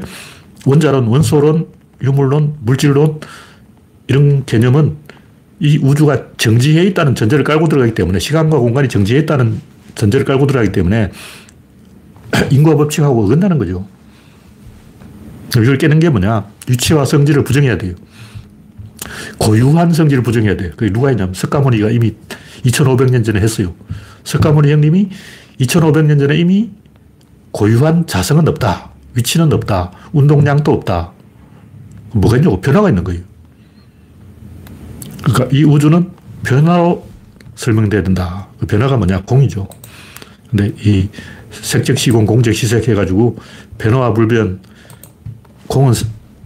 원자론, 0.66 1.08
원소론, 1.08 1.68
유물론, 2.02 2.56
물질론 2.62 3.20
이런 4.08 4.46
개념은 4.46 4.98
이 5.60 5.78
우주가 5.78 6.28
정지해 6.38 6.84
있다는 6.86 7.16
전제를 7.16 7.44
깔고 7.44 7.70
들어가기 7.70 7.96
때문에 7.96 8.20
시간과 8.20 8.60
공간이 8.60 8.90
정지해 8.90 9.22
있다는 9.22 9.62
전제를 9.96 10.26
깔고 10.26 10.48
들어가기 10.48 10.72
때문에 10.72 11.12
인과 12.52 12.76
법칙하고 12.76 13.24
어긋나는 13.24 13.58
거죠. 13.58 13.88
이걸 15.56 15.78
깨는 15.78 16.00
게 16.00 16.10
뭐냐? 16.10 16.48
유치와 16.68 17.06
성질을 17.06 17.46
부정해야 17.46 17.78
돼요. 17.78 17.96
고유한 19.38 19.94
성질을 19.94 20.24
부정해야 20.24 20.58
돼요. 20.58 20.72
그게 20.76 20.92
누가 20.92 21.10
했냐면 21.10 21.34
석가모니가 21.34 21.92
이미 21.92 22.16
2500년 22.66 23.24
전에 23.24 23.40
했어요. 23.40 23.74
석가모니 24.24 24.72
형님이 24.72 25.10
2500년 25.60 26.20
전에 26.20 26.38
이미 26.38 26.72
고유한 27.56 28.06
자성은 28.06 28.46
없다. 28.50 28.90
위치는 29.14 29.54
없다. 29.54 29.90
운동량도 30.12 30.74
없다. 30.74 31.14
뭐가 32.12 32.36
있냐고 32.36 32.60
변화가 32.60 32.90
있는 32.90 33.06
거예요. 33.06 33.22
그러니까 35.24 35.48
이 35.54 35.64
우주는 35.64 36.12
변화로 36.44 37.08
설명돼야 37.56 38.04
된다. 38.04 38.50
그 38.60 38.66
변화가 38.66 38.98
뭐냐? 38.98 39.22
공이죠. 39.22 39.70
근데 40.50 40.74
이 40.84 41.08
색적 41.50 41.98
시공, 41.98 42.26
공적 42.26 42.54
시색 42.54 42.90
해가지고 42.90 43.38
변화와 43.78 44.14
불변, 44.14 44.60
공은 45.68 45.94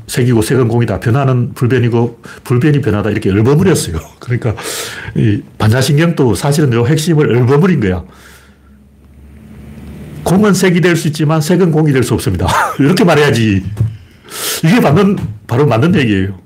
색이고 0.05 0.43
색은 0.43 0.67
공이다. 0.67 0.99
변화는 0.99 1.55
불변이고 1.55 2.21
불변이 2.43 2.81
변화다. 2.81 3.09
이렇게 3.09 3.31
얼버무렸어요. 3.31 3.97
그러니까 4.21 4.53
이 5.15 5.41
반사신경도 5.57 6.35
사실은 6.35 6.71
요 6.73 6.85
핵심을 6.85 7.35
얼버무린 7.35 7.79
거야. 7.79 8.03
공은 10.29 10.53
색이 10.53 10.81
될 10.81 10.95
수 10.95 11.07
있지만 11.07 11.41
색은 11.41 11.71
공이 11.71 11.91
될 11.91 12.03
수 12.03 12.13
없습니다. 12.13 12.47
이렇게 12.79 13.03
말해야지. 13.03 13.63
이게 14.63 14.79
맞는, 14.79 15.17
바로 15.47 15.65
맞는 15.65 15.95
얘기예요. 15.95 16.39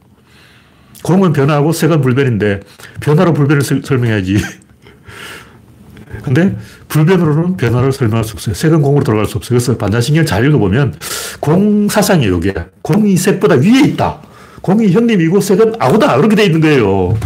공은 1.03 1.33
변화하고 1.33 1.73
색은 1.73 1.99
불변인데 2.01 2.61
변화로 3.01 3.33
불변을 3.33 3.61
설명해야지. 3.83 4.37
근데 6.23 6.55
불변으로는 6.87 7.57
변화를 7.57 7.91
설명할 7.91 8.23
수 8.23 8.33
없어요. 8.33 8.55
색은 8.55 8.81
공으로 8.81 9.03
돌아갈 9.03 9.25
수 9.25 9.37
없어요. 9.37 9.49
그래서 9.57 9.77
반자신경 9.77 10.25
잘 10.25 10.45
읽어보면 10.45 10.93
공 11.41 11.89
사상이에요, 11.89 12.37
이게. 12.37 12.53
공이 12.83 13.17
색보다 13.17 13.55
위에 13.55 13.81
있다. 13.87 14.21
공이 14.61 14.91
형님이고 14.93 15.41
색은 15.41 15.73
아우다. 15.79 16.15
이렇게 16.17 16.35
돼 16.37 16.45
있는 16.45 16.61
거예요. 16.61 17.17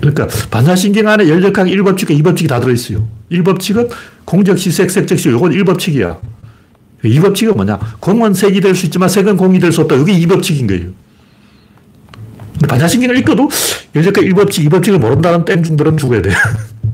그러니까 0.00 0.26
반사신경 0.50 1.06
안에 1.06 1.28
열역학 1.28 1.66
1법칙과 1.66 2.20
2법칙이 2.20 2.48
다 2.48 2.58
들어있어요. 2.60 3.06
1법칙은 3.42 3.90
공적 4.24 4.58
시색, 4.58 4.90
색적 4.90 5.18
시, 5.18 5.28
이건 5.28 5.52
1법칙이야. 5.52 6.18
2법칙은 7.04 7.54
뭐냐? 7.56 7.78
공은 8.00 8.32
색이 8.34 8.60
될 8.60 8.74
수 8.74 8.86
있지만 8.86 9.08
색은 9.08 9.36
공이 9.36 9.58
될 9.58 9.72
수 9.72 9.82
없다. 9.82 9.96
이게 9.96 10.12
2법칙인 10.20 10.66
거예요. 10.68 10.92
반사신경을 12.68 13.18
읽어도 13.18 13.48
열역학 13.94 14.24
1법칙, 14.24 14.68
2법칙을 14.70 14.98
모른다는 14.98 15.44
땡중들은 15.44 15.96
죽어야 15.98 16.22
돼. 16.22 16.30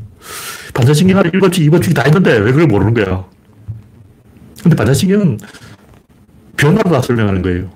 반사신경 0.75 1.19
안에 1.19 1.31
1법칙, 1.31 1.71
2법칙이 1.71 1.95
다 1.95 2.05
있는데 2.07 2.39
왜 2.39 2.51
그걸 2.53 2.67
모르는 2.67 2.95
거야? 2.95 3.25
근데 4.63 4.77
반사신경은 4.77 5.39
변화로 6.57 6.91
다 6.91 7.01
설명하는 7.03 7.43
거예요. 7.43 7.71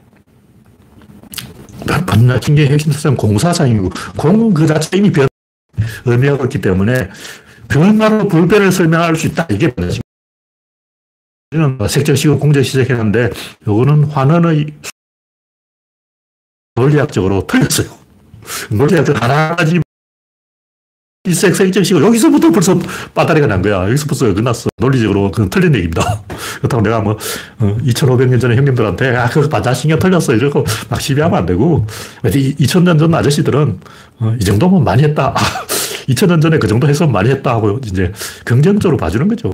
반사신경의 1.87 2.71
핵심 2.71 2.93
사상은 2.93 3.17
공사상이고, 3.17 3.91
공은 4.17 4.55
그 4.55 4.67
자체 4.67 4.97
이미 4.97 5.12
변, 5.12 5.29
의미하고 6.07 6.45
있기 6.45 6.61
때문에 6.61 7.09
변화로 7.69 8.29
불변을 8.29 8.73
설명할 8.73 9.17
수 9.17 9.27
있다. 9.27 9.47
이게. 9.51 9.75
색적 11.89 12.17
시공 12.17 12.41
공적 12.41 12.65
시작했는데, 12.65 13.31
요거는 13.67 14.05
환원의 14.05 14.75
논리학적으로 16.75 17.47
틀렸어요. 17.47 17.97
논리학적 18.71 19.23
하나지 19.23 19.81
일색 21.27 21.57
생정식을 21.57 22.03
여기서부터 22.03 22.51
벌써 22.51 22.79
빠다리가 23.14 23.47
난 23.47 23.62
거야. 23.62 23.89
여기서 23.89 24.05
벌써 24.07 24.35
끝났어. 24.35 24.68
논리적으로 24.77 25.31
그건 25.31 25.49
틀린 25.49 25.75
얘기입니다. 25.75 26.22
그렇다고 26.61 26.83
내가 26.83 27.01
뭐, 27.01 27.16
2500년 27.59 28.35
어, 28.35 28.39
전에 28.39 28.57
형님들한테, 28.57 29.16
아, 29.16 29.27
그거 29.31 29.49
반자신경 29.49 29.99
틀렸어. 29.99 30.35
이러고 30.35 30.66
막 30.91 31.01
시비하면 31.01 31.39
안 31.39 31.47
되고, 31.47 31.87
2000년 32.25 32.99
전 32.99 33.14
아저씨들은, 33.14 33.81
어, 34.18 34.37
이 34.39 34.45
정도면 34.45 34.85
많이 34.85 35.03
했다. 35.03 35.33
2000년 36.11 36.43
전에 36.43 36.59
그 36.59 36.68
정도 36.68 36.87
했으면 36.87 37.11
많이 37.11 37.31
했다 37.31 37.53
하고, 37.53 37.81
이제 37.87 38.12
긍정적으로 38.45 38.99
봐주는 38.99 39.27
거죠. 39.27 39.51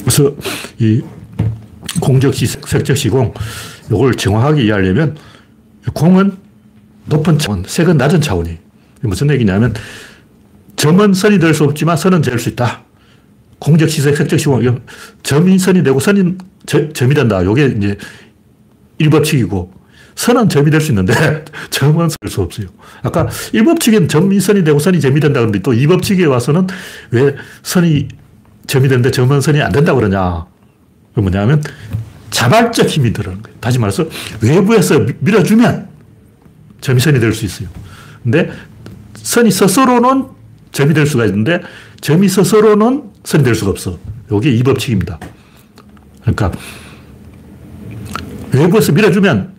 그래서 0.00 0.34
이 0.78 1.00
공적시, 1.98 2.46
색적 2.46 2.94
시공, 2.94 3.32
이걸 3.90 4.14
정확하게 4.14 4.64
이해하려면, 4.64 5.16
공은 5.94 6.36
높은 7.06 7.38
차원, 7.38 7.64
색은 7.66 7.96
낮은 7.96 8.20
차원이에요. 8.20 8.69
무슨 9.02 9.30
얘기냐면 9.30 9.74
점은 10.76 11.12
선이 11.14 11.38
될 11.38 11.54
수 11.54 11.64
없지만 11.64 11.96
선은 11.96 12.22
될 12.22 12.38
수 12.38 12.48
있다. 12.50 12.84
공적 13.58 13.90
시색, 13.90 14.16
색적 14.16 14.38
시공, 14.40 14.80
점이 15.22 15.58
선이 15.58 15.82
되고 15.82 16.00
선이 16.00 16.36
저, 16.66 16.92
점이 16.92 17.14
된다. 17.14 17.44
요게 17.44 17.74
이제 17.76 17.96
일법칙이고 18.98 19.72
선은 20.14 20.48
점이 20.48 20.70
될 20.70 20.80
수 20.80 20.92
있는데 20.92 21.12
점은 21.70 22.08
될 22.20 22.30
수 22.30 22.40
없어요. 22.42 22.68
아까 23.02 23.28
일법칙엔 23.52 24.08
점이 24.08 24.40
선이 24.40 24.64
되고 24.64 24.78
선이 24.78 25.00
점이 25.00 25.20
된다 25.20 25.40
그러는데 25.40 25.60
또 25.60 25.72
이법칙에 25.74 26.24
와서는 26.24 26.66
왜 27.10 27.34
선이 27.62 28.08
점이 28.66 28.88
되는데 28.88 29.10
점은 29.10 29.40
선이 29.40 29.60
안 29.60 29.72
된다 29.72 29.94
그러냐. 29.94 30.46
그 31.14 31.20
뭐냐면 31.20 31.62
자발적 32.30 32.86
힘이 32.88 33.12
들어가는 33.12 33.42
거예요. 33.42 33.58
다시 33.60 33.78
말해서 33.78 34.06
외부에서 34.40 35.04
밀어주면 35.18 35.88
점이 36.80 37.00
선이 37.00 37.18
될 37.20 37.34
수 37.34 37.44
있어요. 37.44 37.68
근데 38.22 38.50
선이 39.22 39.50
스스로는 39.50 40.26
점이 40.72 40.94
될 40.94 41.06
수가 41.06 41.26
있는데 41.26 41.60
점이 42.00 42.28
스스로는 42.28 43.10
선이 43.24 43.44
될 43.44 43.54
수가 43.54 43.70
없어. 43.70 43.98
이게 44.32 44.50
이 44.50 44.62
법칙입니다. 44.62 45.18
그러니까 46.22 46.52
외부에서 48.52 48.92
밀어주면 48.92 49.52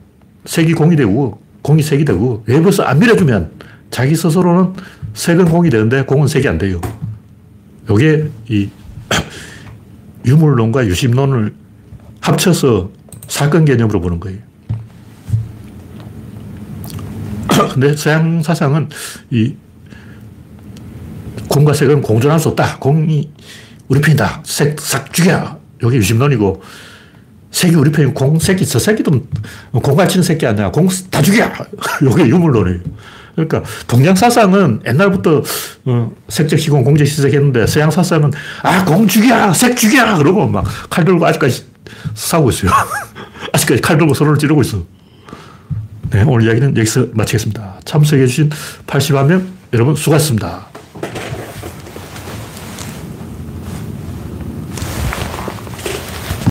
색이 0.46 0.74
공이 0.74 0.96
되고 0.96 1.42
공이 1.62 1.82
색이 1.82 2.06
되고 2.06 2.44
외부에서 2.48 2.84
안 2.84 3.00
밀어주면 3.00 3.52
자기 3.90 4.16
스스로는 4.16 4.74
색은 5.14 5.46
공이 5.46 5.70
되는데 5.70 6.04
공은 6.04 6.28
색이 6.28 6.48
안 6.48 6.58
돼요. 6.58 6.80
이게 7.90 8.30
이 8.50 8.70
유물론과 10.26 10.88
유심론을 10.88 11.54
합쳐서 12.22 12.92
사건 13.28 13.66
개념으로 13.66 14.00
보는 14.00 14.20
거예요. 14.20 14.40
근데 17.70 17.96
서양 17.96 18.42
사상은 18.44 18.90
이 19.30 19.56
공과 21.48 21.74
색은 21.74 22.02
공존할 22.02 22.40
수 22.40 22.50
없다. 22.50 22.78
공이 22.78 23.30
우리 23.88 24.00
편이다. 24.02 24.42
색, 24.46 24.80
싹 24.80 25.12
죽여. 25.14 25.60
여기 25.84 25.98
유심론이고, 25.98 26.62
색이 27.52 27.76
우리 27.76 27.92
편이고, 27.92 28.14
공, 28.14 28.40
색이 28.40 28.66
저 28.66 28.80
새끼도 28.80 29.12
공갈 29.74 30.08
치는 30.08 30.24
새끼 30.24 30.46
아니야. 30.48 30.72
공 30.72 30.88
다 31.10 31.22
죽여. 31.22 31.52
여기 32.06 32.22
유물론이에요. 32.30 32.80
그러니까 33.36 33.64
동양 33.88 34.14
사상은 34.16 34.82
옛날부터 34.86 35.42
어, 35.86 36.12
색적 36.28 36.60
시공, 36.60 36.84
공적 36.84 37.08
시작했는데 37.08 37.66
서양 37.66 37.90
사상은 37.90 38.32
아, 38.62 38.84
공 38.84 39.08
죽여! 39.08 39.54
색 39.54 39.76
죽여! 39.78 40.18
그러고 40.18 40.46
막 40.48 40.66
칼 40.90 41.06
들고 41.06 41.26
아직까지 41.26 41.66
싸우고 42.14 42.50
있어요. 42.52 42.72
아직까지 43.54 43.82
칼 43.82 43.98
들고 43.98 44.14
서로를 44.14 44.38
찌르고 44.38 44.62
있어. 44.62 44.84
네, 46.12 46.24
오늘 46.28 46.46
이야기는 46.46 46.76
여기서 46.76 47.08
마치겠습니다. 47.14 47.80
참석해주신 47.86 48.50
80만 48.86 49.28
명 49.28 49.48
여러분 49.74 49.96
수고하셨습니다. 49.96 50.71